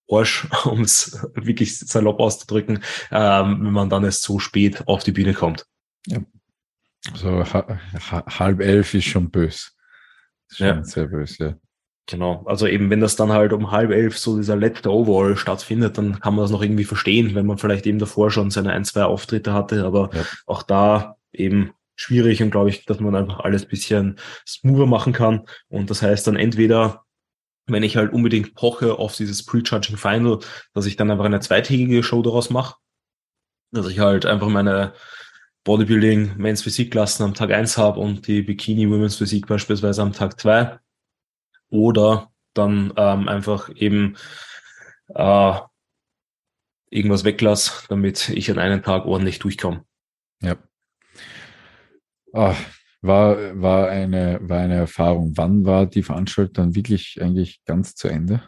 Arsch, 0.09 0.47
um 0.65 0.81
es 0.81 1.17
wirklich 1.33 1.77
salopp 1.79 2.19
auszudrücken, 2.19 2.83
ähm, 3.11 3.65
wenn 3.65 3.73
man 3.73 3.89
dann 3.89 4.03
erst 4.03 4.23
so 4.23 4.39
spät 4.39 4.87
auf 4.87 5.03
die 5.03 5.11
Bühne 5.11 5.33
kommt. 5.33 5.65
Ja, 6.05 6.19
so 7.15 7.43
halb 7.43 8.59
elf 8.61 8.93
ist 8.93 9.05
schon 9.05 9.29
böse. 9.29 9.69
Schon 10.51 10.67
ja. 10.67 10.83
sehr 10.83 11.07
böse, 11.07 11.43
ja. 11.43 11.55
Genau, 12.09 12.43
also 12.47 12.65
eben 12.65 12.89
wenn 12.89 13.01
das 13.01 13.15
dann 13.15 13.31
halt 13.31 13.53
um 13.53 13.69
halb 13.69 13.91
elf 13.91 14.17
so 14.17 14.35
dieser 14.35 14.55
letzte 14.55 14.91
Overall 14.91 15.37
stattfindet, 15.37 15.99
dann 15.99 16.19
kann 16.19 16.33
man 16.33 16.43
das 16.43 16.49
noch 16.49 16.63
irgendwie 16.63 16.83
verstehen, 16.83 17.35
wenn 17.35 17.45
man 17.45 17.59
vielleicht 17.59 17.85
eben 17.85 17.99
davor 17.99 18.31
schon 18.31 18.49
seine 18.49 18.71
ein, 18.71 18.83
zwei 18.83 19.03
Auftritte 19.03 19.53
hatte, 19.53 19.85
aber 19.85 20.09
ja. 20.13 20.23
auch 20.47 20.63
da 20.63 21.17
eben 21.31 21.71
schwierig 21.95 22.41
und 22.41 22.49
glaube 22.49 22.71
ich, 22.71 22.85
dass 22.85 22.99
man 22.99 23.15
einfach 23.15 23.41
alles 23.41 23.67
bisschen 23.67 24.17
smoother 24.47 24.87
machen 24.87 25.13
kann 25.13 25.45
und 25.67 25.91
das 25.91 26.01
heißt 26.01 26.25
dann 26.25 26.35
entweder 26.35 27.03
wenn 27.67 27.83
ich 27.83 27.95
halt 27.95 28.11
unbedingt 28.11 28.55
poche 28.55 28.97
auf 28.97 29.15
dieses 29.15 29.45
Pre-Judging 29.45 29.97
Final, 29.97 30.39
dass 30.73 30.87
ich 30.87 30.95
dann 30.95 31.11
einfach 31.11 31.25
eine 31.25 31.41
zweitägige 31.41 32.01
Show 32.01 32.23
daraus 32.23 32.49
mache, 32.49 32.77
dass 33.71 33.87
ich 33.87 33.99
halt 33.99 34.25
einfach 34.25 34.47
meine 34.47 34.93
Bodybuilding 35.69 36.35
Men's 36.37 36.63
Physikklassen 36.63 37.23
am 37.23 37.35
Tag 37.35 37.51
eins 37.51 37.77
habe 37.77 37.99
und 37.99 38.25
die 38.25 38.41
Bikini 38.41 38.89
Women's 38.89 39.17
Physik 39.17 39.45
beispielsweise 39.45 40.01
am 40.01 40.13
Tag 40.13 40.39
zwei 40.39 40.79
Oder 41.69 42.31
dann 42.55 42.91
ähm, 42.97 43.27
einfach 43.27 43.69
eben 43.75 44.17
äh, 45.13 45.59
irgendwas 46.89 47.23
weglasse, 47.23 47.85
damit 47.87 48.29
ich 48.29 48.49
an 48.49 48.57
einem 48.57 48.81
Tag 48.81 49.05
ordentlich 49.05 49.37
durchkomme. 49.37 49.85
Ja. 50.41 50.57
Ah, 52.33 52.55
war, 53.03 53.61
war, 53.61 53.89
eine, 53.89 54.39
war 54.41 54.61
eine 54.61 54.73
Erfahrung. 54.73 55.33
Wann 55.35 55.65
war 55.65 55.85
die 55.85 56.01
Veranstaltung 56.01 56.73
wirklich 56.73 57.21
eigentlich 57.21 57.63
ganz 57.65 57.93
zu 57.93 58.07
Ende? 58.07 58.41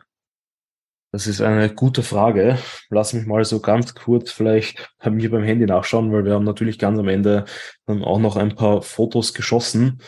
Das 1.14 1.28
ist 1.28 1.42
eine 1.42 1.74
gute 1.74 2.04
Frage. 2.04 2.58
Lass 2.90 3.12
mich 3.12 3.26
mal 3.26 3.44
so 3.44 3.60
ganz 3.60 3.94
kurz 3.96 4.32
vielleicht 4.32 4.90
bei 5.04 5.10
mir 5.10 5.30
beim 5.30 5.44
Handy 5.44 5.66
nachschauen, 5.66 6.12
weil 6.14 6.24
wir 6.24 6.34
haben 6.34 6.46
natürlich 6.46 6.80
ganz 6.80 6.98
am 6.98 7.10
Ende 7.10 7.44
dann 7.86 8.02
auch 8.02 8.20
noch 8.20 8.38
ein 8.38 8.56
paar 8.56 8.82
Fotos 8.82 9.34
geschossen. 9.34 10.02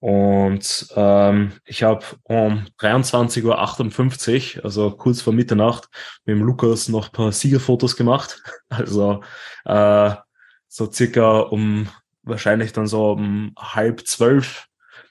Und 0.00 0.86
ähm, 0.96 1.52
ich 1.64 1.82
habe 1.82 2.04
um 2.24 2.66
23.58 2.78 4.58
Uhr, 4.58 4.64
also 4.64 4.90
kurz 4.90 5.22
vor 5.22 5.32
Mitternacht, 5.32 5.88
mit 6.24 6.36
dem 6.36 6.42
Lukas 6.42 6.88
noch 6.88 7.08
ein 7.08 7.12
paar 7.12 7.32
Siegerfotos 7.32 7.96
gemacht. 7.96 8.42
Also 8.68 9.22
äh, 9.64 10.14
so 10.68 10.90
circa 10.90 11.40
um 11.40 11.88
wahrscheinlich 12.22 12.72
dann 12.72 12.86
so 12.86 13.12
um 13.12 13.52
halb 13.58 14.06
zwölf 14.06 14.68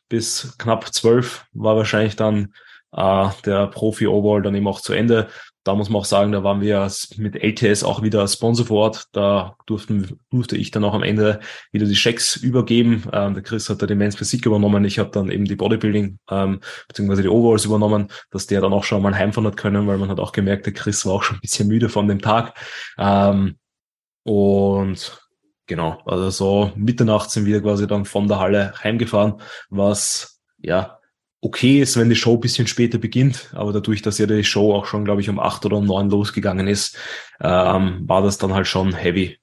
bis 0.08 0.56
knapp 0.58 0.94
zwölf 0.94 1.46
war 1.52 1.76
wahrscheinlich 1.76 2.16
dann 2.16 2.54
äh, 2.92 3.28
der 3.46 3.68
Profi-Overall 3.68 4.42
dann 4.42 4.56
eben 4.56 4.68
auch 4.68 4.82
zu 4.82 4.94
Ende. 4.94 5.28
Da 5.64 5.76
muss 5.76 5.90
man 5.90 6.00
auch 6.00 6.06
sagen, 6.06 6.32
da 6.32 6.44
waren 6.44 6.62
wir 6.62 6.90
mit 7.18 7.36
LTS 7.36 7.84
auch 7.84 8.02
wieder 8.02 8.28
Sponsor 8.28 8.66
vor 8.66 8.84
Ort. 8.84 9.06
Da 9.12 9.56
durften, 9.66 10.20
durfte 10.32 10.56
ich 10.56 10.72
dann 10.72 10.84
auch 10.84 10.94
am 10.94 11.04
Ende 11.04 11.42
wieder 11.72 11.86
die 11.86 11.94
Checks 11.94 12.38
übergeben. 12.38 13.04
Ähm, 13.12 13.34
der 13.34 13.44
Chris 13.44 13.70
hat 13.70 13.82
da 13.82 13.86
die 13.86 13.96
Men's 13.96 14.16
Physik 14.16 14.46
übernommen. 14.46 14.86
Ich 14.86 15.00
habe 15.00 15.12
dann 15.12 15.30
eben 15.30 15.46
die 15.46 15.58
Bodybuilding 15.58 16.18
ähm, 16.32 16.62
beziehungsweise 16.88 17.24
die 17.24 17.28
Overalls 17.28 17.66
übernommen, 17.66 18.08
dass 18.32 18.48
der 18.48 18.62
dann 18.62 18.74
auch 18.74 18.86
schon 18.86 19.02
mal 19.02 19.14
heimfahren 19.14 19.48
hat 19.48 19.58
können, 19.58 19.86
weil 19.86 19.98
man 19.98 20.10
hat 20.10 20.20
auch 20.20 20.32
gemerkt, 20.32 20.66
der 20.66 20.74
Chris 20.74 21.06
war 21.06 21.14
auch 21.14 21.24
schon 21.24 21.38
ein 21.38 21.42
bisschen 21.42 21.68
müde 21.68 21.90
von 21.90 22.08
dem 22.08 22.22
Tag. 22.22 22.58
Ähm, 22.98 23.58
und 24.24 25.22
genau, 25.68 26.02
also 26.06 26.30
so 26.30 26.72
Mitternacht 26.76 27.32
sind 27.32 27.46
wir 27.46 27.62
quasi 27.62 27.86
dann 27.86 28.06
von 28.06 28.28
der 28.28 28.40
Halle 28.40 28.74
heimgefahren, 28.82 29.42
was 29.70 30.42
ja 30.58 30.99
okay 31.42 31.80
ist, 31.80 31.98
wenn 31.98 32.10
die 32.10 32.16
Show 32.16 32.38
bisschen 32.38 32.68
später 32.68 32.98
beginnt, 32.98 33.52
aber 33.54 33.72
dadurch, 33.74 34.02
dass 34.02 34.18
ja 34.18 34.26
die 34.26 34.44
Show 34.44 34.74
auch 34.74 34.86
schon, 34.86 35.06
glaube 35.06 35.22
ich, 35.22 35.30
um 35.30 35.40
acht 35.40 35.66
oder 35.66 35.78
um 35.78 35.86
neun 35.86 36.10
losgegangen 36.10 36.68
ist, 36.68 36.98
ähm, 37.40 38.08
war 38.08 38.22
das 38.22 38.38
dann 38.38 38.54
halt 38.54 38.68
schon 38.68 38.94
heavy. 38.94 39.38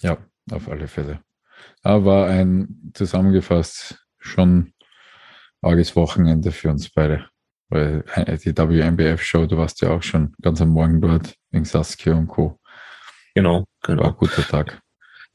Ja, 0.00 0.18
auf 0.50 0.68
alle 0.68 0.88
Fälle. 0.88 1.20
Aber 1.82 2.26
ein 2.26 2.92
zusammengefasst 2.94 4.06
schon 4.18 4.72
arges 5.60 5.96
Wochenende 5.96 6.52
für 6.52 6.70
uns 6.70 6.90
beide. 6.90 7.26
Weil 7.68 8.04
äh, 8.14 8.36
die 8.36 8.56
WMBF-Show, 8.56 9.46
du 9.46 9.56
warst 9.56 9.80
ja 9.80 9.90
auch 9.90 10.02
schon 10.02 10.34
ganz 10.42 10.60
am 10.60 10.70
Morgen 10.70 11.00
dort 11.00 11.34
wegen 11.50 11.64
Saskia 11.64 12.14
und 12.14 12.28
Co. 12.28 12.58
Genau, 13.34 13.64
genau. 13.82 14.02
War 14.02 14.10
ein 14.10 14.16
guter 14.16 14.42
Tag. 14.42 14.80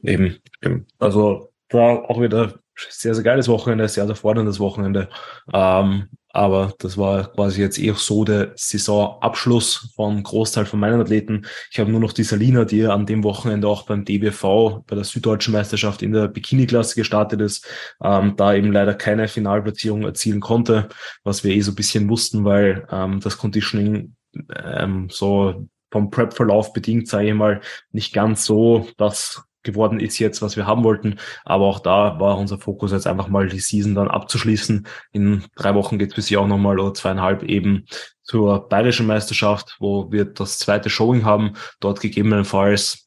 Eben, 0.03 0.37
eben. 0.61 0.85
Also 0.99 1.51
da 1.69 1.79
auch 1.79 2.21
wieder 2.21 2.59
sehr, 2.89 3.15
sehr 3.15 3.23
geiles 3.23 3.47
Wochenende, 3.47 3.87
sehr, 3.87 4.05
sehr 4.05 4.15
forderndes 4.15 4.59
Wochenende. 4.59 5.09
Ähm, 5.53 6.09
aber 6.29 6.73
das 6.77 6.97
war 6.99 7.31
quasi 7.31 7.61
jetzt 7.61 7.79
eher 7.79 7.95
so 7.95 8.23
der 8.23 8.51
Saisonabschluss 8.55 9.91
vom 9.95 10.21
Großteil 10.21 10.65
von 10.65 10.79
meinen 10.79 11.01
Athleten. 11.01 11.47
Ich 11.71 11.79
habe 11.79 11.89
nur 11.89 11.99
noch 11.99 12.13
die 12.13 12.23
Salina, 12.23 12.63
die 12.63 12.85
an 12.85 13.07
dem 13.07 13.23
Wochenende 13.23 13.67
auch 13.67 13.87
beim 13.87 14.05
DBV 14.05 14.83
bei 14.85 14.95
der 14.95 15.03
Süddeutschen 15.03 15.53
Meisterschaft 15.53 16.03
in 16.03 16.11
der 16.11 16.27
Bikini-Klasse 16.27 16.95
gestartet 16.95 17.41
ist, 17.41 17.65
ähm, 18.03 18.35
da 18.35 18.53
eben 18.53 18.71
leider 18.71 18.93
keine 18.93 19.27
Finalplatzierung 19.27 20.03
erzielen 20.03 20.39
konnte, 20.39 20.89
was 21.23 21.43
wir 21.43 21.55
eh 21.55 21.61
so 21.61 21.71
ein 21.71 21.75
bisschen 21.75 22.07
wussten, 22.07 22.45
weil 22.45 22.85
ähm, 22.91 23.19
das 23.19 23.39
Conditioning 23.39 24.15
ähm, 24.63 25.07
so 25.09 25.67
vom 25.91 26.11
Prep-Verlauf 26.11 26.73
bedingt, 26.73 27.07
sage 27.07 27.29
ich 27.29 27.33
mal, 27.33 27.61
nicht 27.91 28.13
ganz 28.13 28.45
so 28.45 28.87
das 28.97 29.46
geworden 29.67 29.99
ist 29.99 30.17
jetzt, 30.17 30.41
was 30.41 30.57
wir 30.57 30.65
haben 30.65 30.83
wollten. 30.83 31.17
Aber 31.45 31.65
auch 31.65 31.79
da 31.79 32.19
war 32.19 32.37
unser 32.39 32.57
Fokus 32.57 32.91
jetzt 32.91 33.05
einfach 33.05 33.27
mal 33.27 33.47
die 33.47 33.59
Season 33.59 33.93
dann 33.93 34.07
abzuschließen. 34.07 34.87
In 35.11 35.45
drei 35.55 35.75
Wochen 35.75 35.99
geht 35.99 36.09
es 36.09 36.15
bis 36.15 36.27
hier 36.27 36.41
auch 36.41 36.47
nochmal 36.47 36.79
oder 36.79 36.95
zweieinhalb 36.95 37.43
eben 37.43 37.85
zur 38.23 38.67
bayerischen 38.67 39.05
Meisterschaft, 39.05 39.77
wo 39.79 40.11
wir 40.11 40.25
das 40.25 40.57
zweite 40.57 40.89
Showing 40.89 41.23
haben. 41.23 41.53
Dort 41.79 42.01
gegebenenfalls 42.01 43.03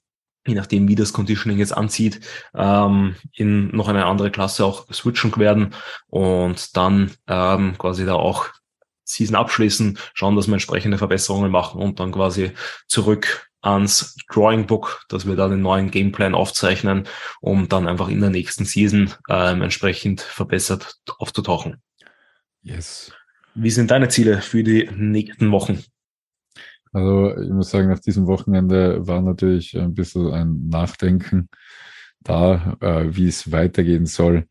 je 0.46 0.54
nachdem, 0.54 0.88
wie 0.88 0.94
das 0.94 1.12
Conditioning 1.12 1.58
jetzt 1.58 1.76
anzieht, 1.76 2.20
ähm, 2.54 3.16
in 3.34 3.68
noch 3.76 3.88
eine 3.88 4.06
andere 4.06 4.30
Klasse 4.30 4.64
auch 4.64 4.90
switchen 4.90 5.36
werden 5.36 5.74
und 6.08 6.76
dann 6.76 7.10
ähm, 7.26 7.76
quasi 7.76 8.06
da 8.06 8.14
auch 8.14 8.48
Season 9.04 9.36
abschließen, 9.36 9.98
schauen, 10.14 10.36
dass 10.36 10.46
wir 10.46 10.54
entsprechende 10.54 10.98
Verbesserungen 10.98 11.50
machen 11.50 11.80
und 11.80 12.00
dann 12.00 12.12
quasi 12.12 12.52
zurück 12.86 13.49
ans 13.62 14.16
Drawing 14.32 14.66
Book, 14.66 15.04
dass 15.08 15.26
wir 15.26 15.36
da 15.36 15.48
den 15.48 15.62
neuen 15.62 15.90
Gameplan 15.90 16.34
aufzeichnen, 16.34 17.04
um 17.40 17.68
dann 17.68 17.86
einfach 17.86 18.08
in 18.08 18.20
der 18.20 18.30
nächsten 18.30 18.64
Season 18.64 19.10
ähm, 19.28 19.62
entsprechend 19.62 20.20
verbessert 20.20 20.96
aufzutauchen. 21.18 21.76
Yes. 22.62 23.12
Wie 23.54 23.70
sind 23.70 23.90
deine 23.90 24.08
Ziele 24.08 24.40
für 24.42 24.62
die 24.62 24.88
nächsten 24.94 25.50
Wochen? 25.50 25.82
Also 26.92 27.36
ich 27.36 27.50
muss 27.50 27.70
sagen, 27.70 27.88
nach 27.88 28.00
diesem 28.00 28.26
Wochenende 28.26 29.06
war 29.06 29.22
natürlich 29.22 29.76
ein 29.78 29.94
bisschen 29.94 30.32
ein 30.32 30.68
Nachdenken 30.68 31.48
da, 32.20 32.76
äh, 32.80 33.14
wie 33.14 33.28
es 33.28 33.52
weitergehen 33.52 34.06
soll. 34.06 34.46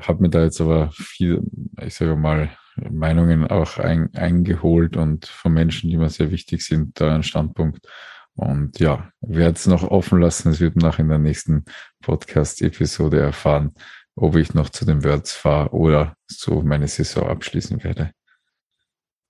Habe 0.00 0.22
mir 0.22 0.30
da 0.30 0.42
jetzt 0.42 0.60
aber 0.60 0.90
viel, 0.92 1.42
ich 1.82 1.94
sage 1.94 2.16
mal, 2.16 2.50
Meinungen 2.76 3.46
auch 3.46 3.78
ein, 3.78 4.12
eingeholt 4.14 4.96
und 4.96 5.26
von 5.26 5.52
Menschen, 5.52 5.90
die 5.90 5.96
mir 5.96 6.10
sehr 6.10 6.30
wichtig 6.30 6.64
sind, 6.64 7.00
da 7.00 7.14
ein 7.14 7.22
Standpunkt. 7.22 7.86
Und 8.34 8.80
ja, 8.80 9.10
werde 9.20 9.54
es 9.54 9.66
noch 9.66 9.84
offen 9.84 10.20
lassen. 10.20 10.50
Es 10.50 10.60
wird 10.60 10.76
nach 10.76 10.98
in 10.98 11.08
der 11.08 11.18
nächsten 11.18 11.64
Podcast-Episode 12.02 13.20
erfahren, 13.20 13.72
ob 14.16 14.36
ich 14.36 14.54
noch 14.54 14.70
zu 14.70 14.84
den 14.84 15.04
Words 15.04 15.32
fahre 15.32 15.70
oder 15.70 16.16
so 16.26 16.62
meine 16.62 16.88
Saison 16.88 17.28
abschließen 17.28 17.84
werde. 17.84 18.10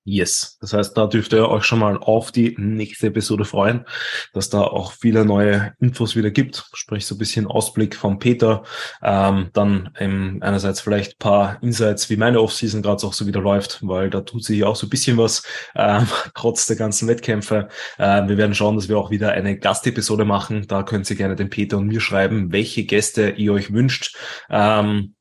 Yes. 0.06 0.58
Das 0.60 0.74
heißt, 0.74 0.98
da 0.98 1.06
dürft 1.06 1.32
ihr 1.32 1.48
euch 1.48 1.64
schon 1.64 1.78
mal 1.78 1.96
auf 1.96 2.30
die 2.30 2.54
nächste 2.58 3.06
Episode 3.06 3.46
freuen, 3.46 3.86
dass 4.34 4.50
da 4.50 4.60
auch 4.60 4.92
viele 4.92 5.24
neue 5.24 5.72
Infos 5.80 6.14
wieder 6.14 6.30
gibt. 6.30 6.66
Sprich, 6.74 7.06
so 7.06 7.14
ein 7.14 7.18
bisschen 7.18 7.46
Ausblick 7.46 7.96
von 7.96 8.18
Peter. 8.18 8.64
Ähm, 9.02 9.48
dann 9.54 9.90
ähm, 9.98 10.40
einerseits 10.42 10.82
vielleicht 10.82 11.18
paar 11.18 11.62
Insights, 11.62 12.10
wie 12.10 12.18
meine 12.18 12.42
Offseason 12.42 12.82
gerade 12.82 13.06
auch 13.06 13.14
so 13.14 13.26
wieder 13.26 13.40
läuft, 13.40 13.78
weil 13.80 14.10
da 14.10 14.20
tut 14.20 14.44
sich 14.44 14.62
auch 14.64 14.76
so 14.76 14.86
ein 14.86 14.90
bisschen 14.90 15.16
was, 15.16 15.42
ähm, 15.74 16.06
trotz 16.34 16.66
der 16.66 16.76
ganzen 16.76 17.08
Wettkämpfe. 17.08 17.68
Ähm, 17.98 18.28
wir 18.28 18.36
werden 18.36 18.54
schauen, 18.54 18.76
dass 18.76 18.90
wir 18.90 18.98
auch 18.98 19.10
wieder 19.10 19.32
eine 19.32 19.58
Gastepisode 19.58 20.26
machen. 20.26 20.66
Da 20.68 20.82
könnt 20.82 21.08
ihr 21.08 21.16
gerne 21.16 21.34
den 21.34 21.48
Peter 21.48 21.78
und 21.78 21.86
mir 21.86 22.02
schreiben, 22.02 22.52
welche 22.52 22.84
Gäste 22.84 23.30
ihr 23.30 23.54
euch 23.54 23.72
wünscht. 23.72 24.18
Ähm, 24.50 25.14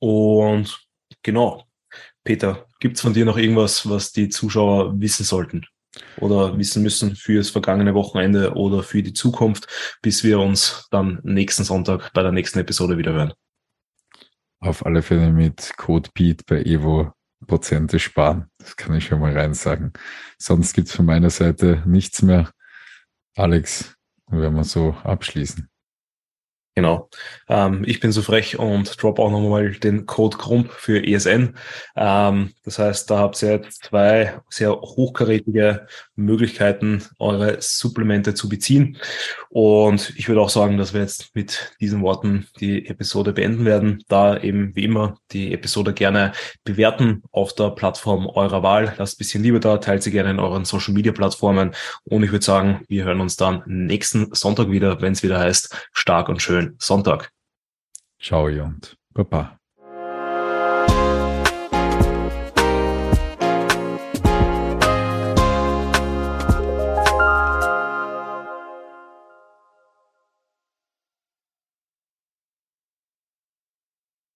und 0.00 0.86
genau, 1.22 1.67
Peter, 2.28 2.66
gibt 2.78 2.96
es 2.96 3.00
von 3.00 3.14
dir 3.14 3.24
noch 3.24 3.38
irgendwas, 3.38 3.88
was 3.88 4.12
die 4.12 4.28
Zuschauer 4.28 5.00
wissen 5.00 5.24
sollten 5.24 5.64
oder 6.18 6.58
wissen 6.58 6.82
müssen 6.82 7.16
für 7.16 7.38
das 7.38 7.48
vergangene 7.48 7.94
Wochenende 7.94 8.52
oder 8.52 8.82
für 8.82 9.02
die 9.02 9.14
Zukunft, 9.14 9.66
bis 10.02 10.22
wir 10.24 10.38
uns 10.38 10.88
dann 10.90 11.20
nächsten 11.22 11.64
Sonntag 11.64 12.12
bei 12.12 12.22
der 12.22 12.32
nächsten 12.32 12.58
Episode 12.58 12.98
wieder 12.98 13.14
hören? 13.14 13.32
Auf 14.60 14.84
alle 14.84 15.00
Fälle 15.00 15.32
mit 15.32 15.72
Code 15.78 16.10
Beat 16.12 16.44
bei 16.44 16.60
Evo 16.64 17.14
Prozente 17.46 17.98
sparen. 17.98 18.50
Das 18.58 18.76
kann 18.76 18.94
ich 18.94 19.06
schon 19.06 19.20
mal 19.20 19.32
rein 19.32 19.54
sagen. 19.54 19.94
Sonst 20.36 20.74
gibt 20.74 20.88
es 20.88 20.94
von 20.94 21.06
meiner 21.06 21.30
Seite 21.30 21.82
nichts 21.86 22.20
mehr. 22.20 22.50
Alex, 23.36 23.96
werden 24.26 24.54
wir 24.54 24.64
so 24.64 24.90
abschließen. 25.02 25.66
Genau. 26.78 27.10
Ähm, 27.48 27.82
ich 27.86 27.98
bin 27.98 28.12
so 28.12 28.22
frech 28.22 28.56
und 28.56 29.02
drop 29.02 29.18
auch 29.18 29.32
nochmal 29.32 29.72
den 29.72 30.06
Code 30.06 30.36
Grump 30.36 30.70
für 30.70 31.04
ESN. 31.04 31.56
Ähm, 31.96 32.52
das 32.64 32.78
heißt, 32.78 33.10
da 33.10 33.18
habt 33.18 33.42
ihr 33.42 33.62
zwei 33.68 34.40
sehr 34.48 34.70
hochkarätige 34.80 35.88
Möglichkeiten, 36.14 37.02
eure 37.18 37.56
Supplemente 37.58 38.34
zu 38.34 38.48
beziehen. 38.48 38.96
Und 39.48 40.12
ich 40.16 40.28
würde 40.28 40.40
auch 40.40 40.50
sagen, 40.50 40.78
dass 40.78 40.94
wir 40.94 41.00
jetzt 41.00 41.34
mit 41.34 41.72
diesen 41.80 42.00
Worten 42.02 42.46
die 42.60 42.86
Episode 42.86 43.32
beenden 43.32 43.64
werden. 43.64 44.04
Da 44.06 44.38
eben 44.38 44.76
wie 44.76 44.84
immer 44.84 45.18
die 45.32 45.52
Episode 45.52 45.94
gerne 45.94 46.30
bewerten 46.62 47.24
auf 47.32 47.54
der 47.54 47.70
Plattform 47.70 48.28
eurer 48.28 48.62
Wahl. 48.62 48.94
Lasst 48.98 49.16
ein 49.16 49.18
bisschen 49.18 49.42
Liebe 49.42 49.58
da, 49.58 49.78
teilt 49.78 50.04
sie 50.04 50.12
gerne 50.12 50.30
in 50.30 50.38
euren 50.38 50.64
Social 50.64 50.94
Media 50.94 51.10
Plattformen. 51.10 51.72
Und 52.04 52.22
ich 52.22 52.30
würde 52.30 52.44
sagen, 52.44 52.84
wir 52.86 53.02
hören 53.02 53.20
uns 53.20 53.34
dann 53.36 53.64
nächsten 53.66 54.32
Sonntag 54.32 54.70
wieder, 54.70 55.00
wenn 55.00 55.14
es 55.14 55.24
wieder 55.24 55.40
heißt, 55.40 55.88
stark 55.92 56.28
und 56.28 56.40
schön 56.40 56.67
Sonntag. 56.78 57.30
Ciao 58.20 58.48
und 58.48 58.96
Baba. 59.14 59.57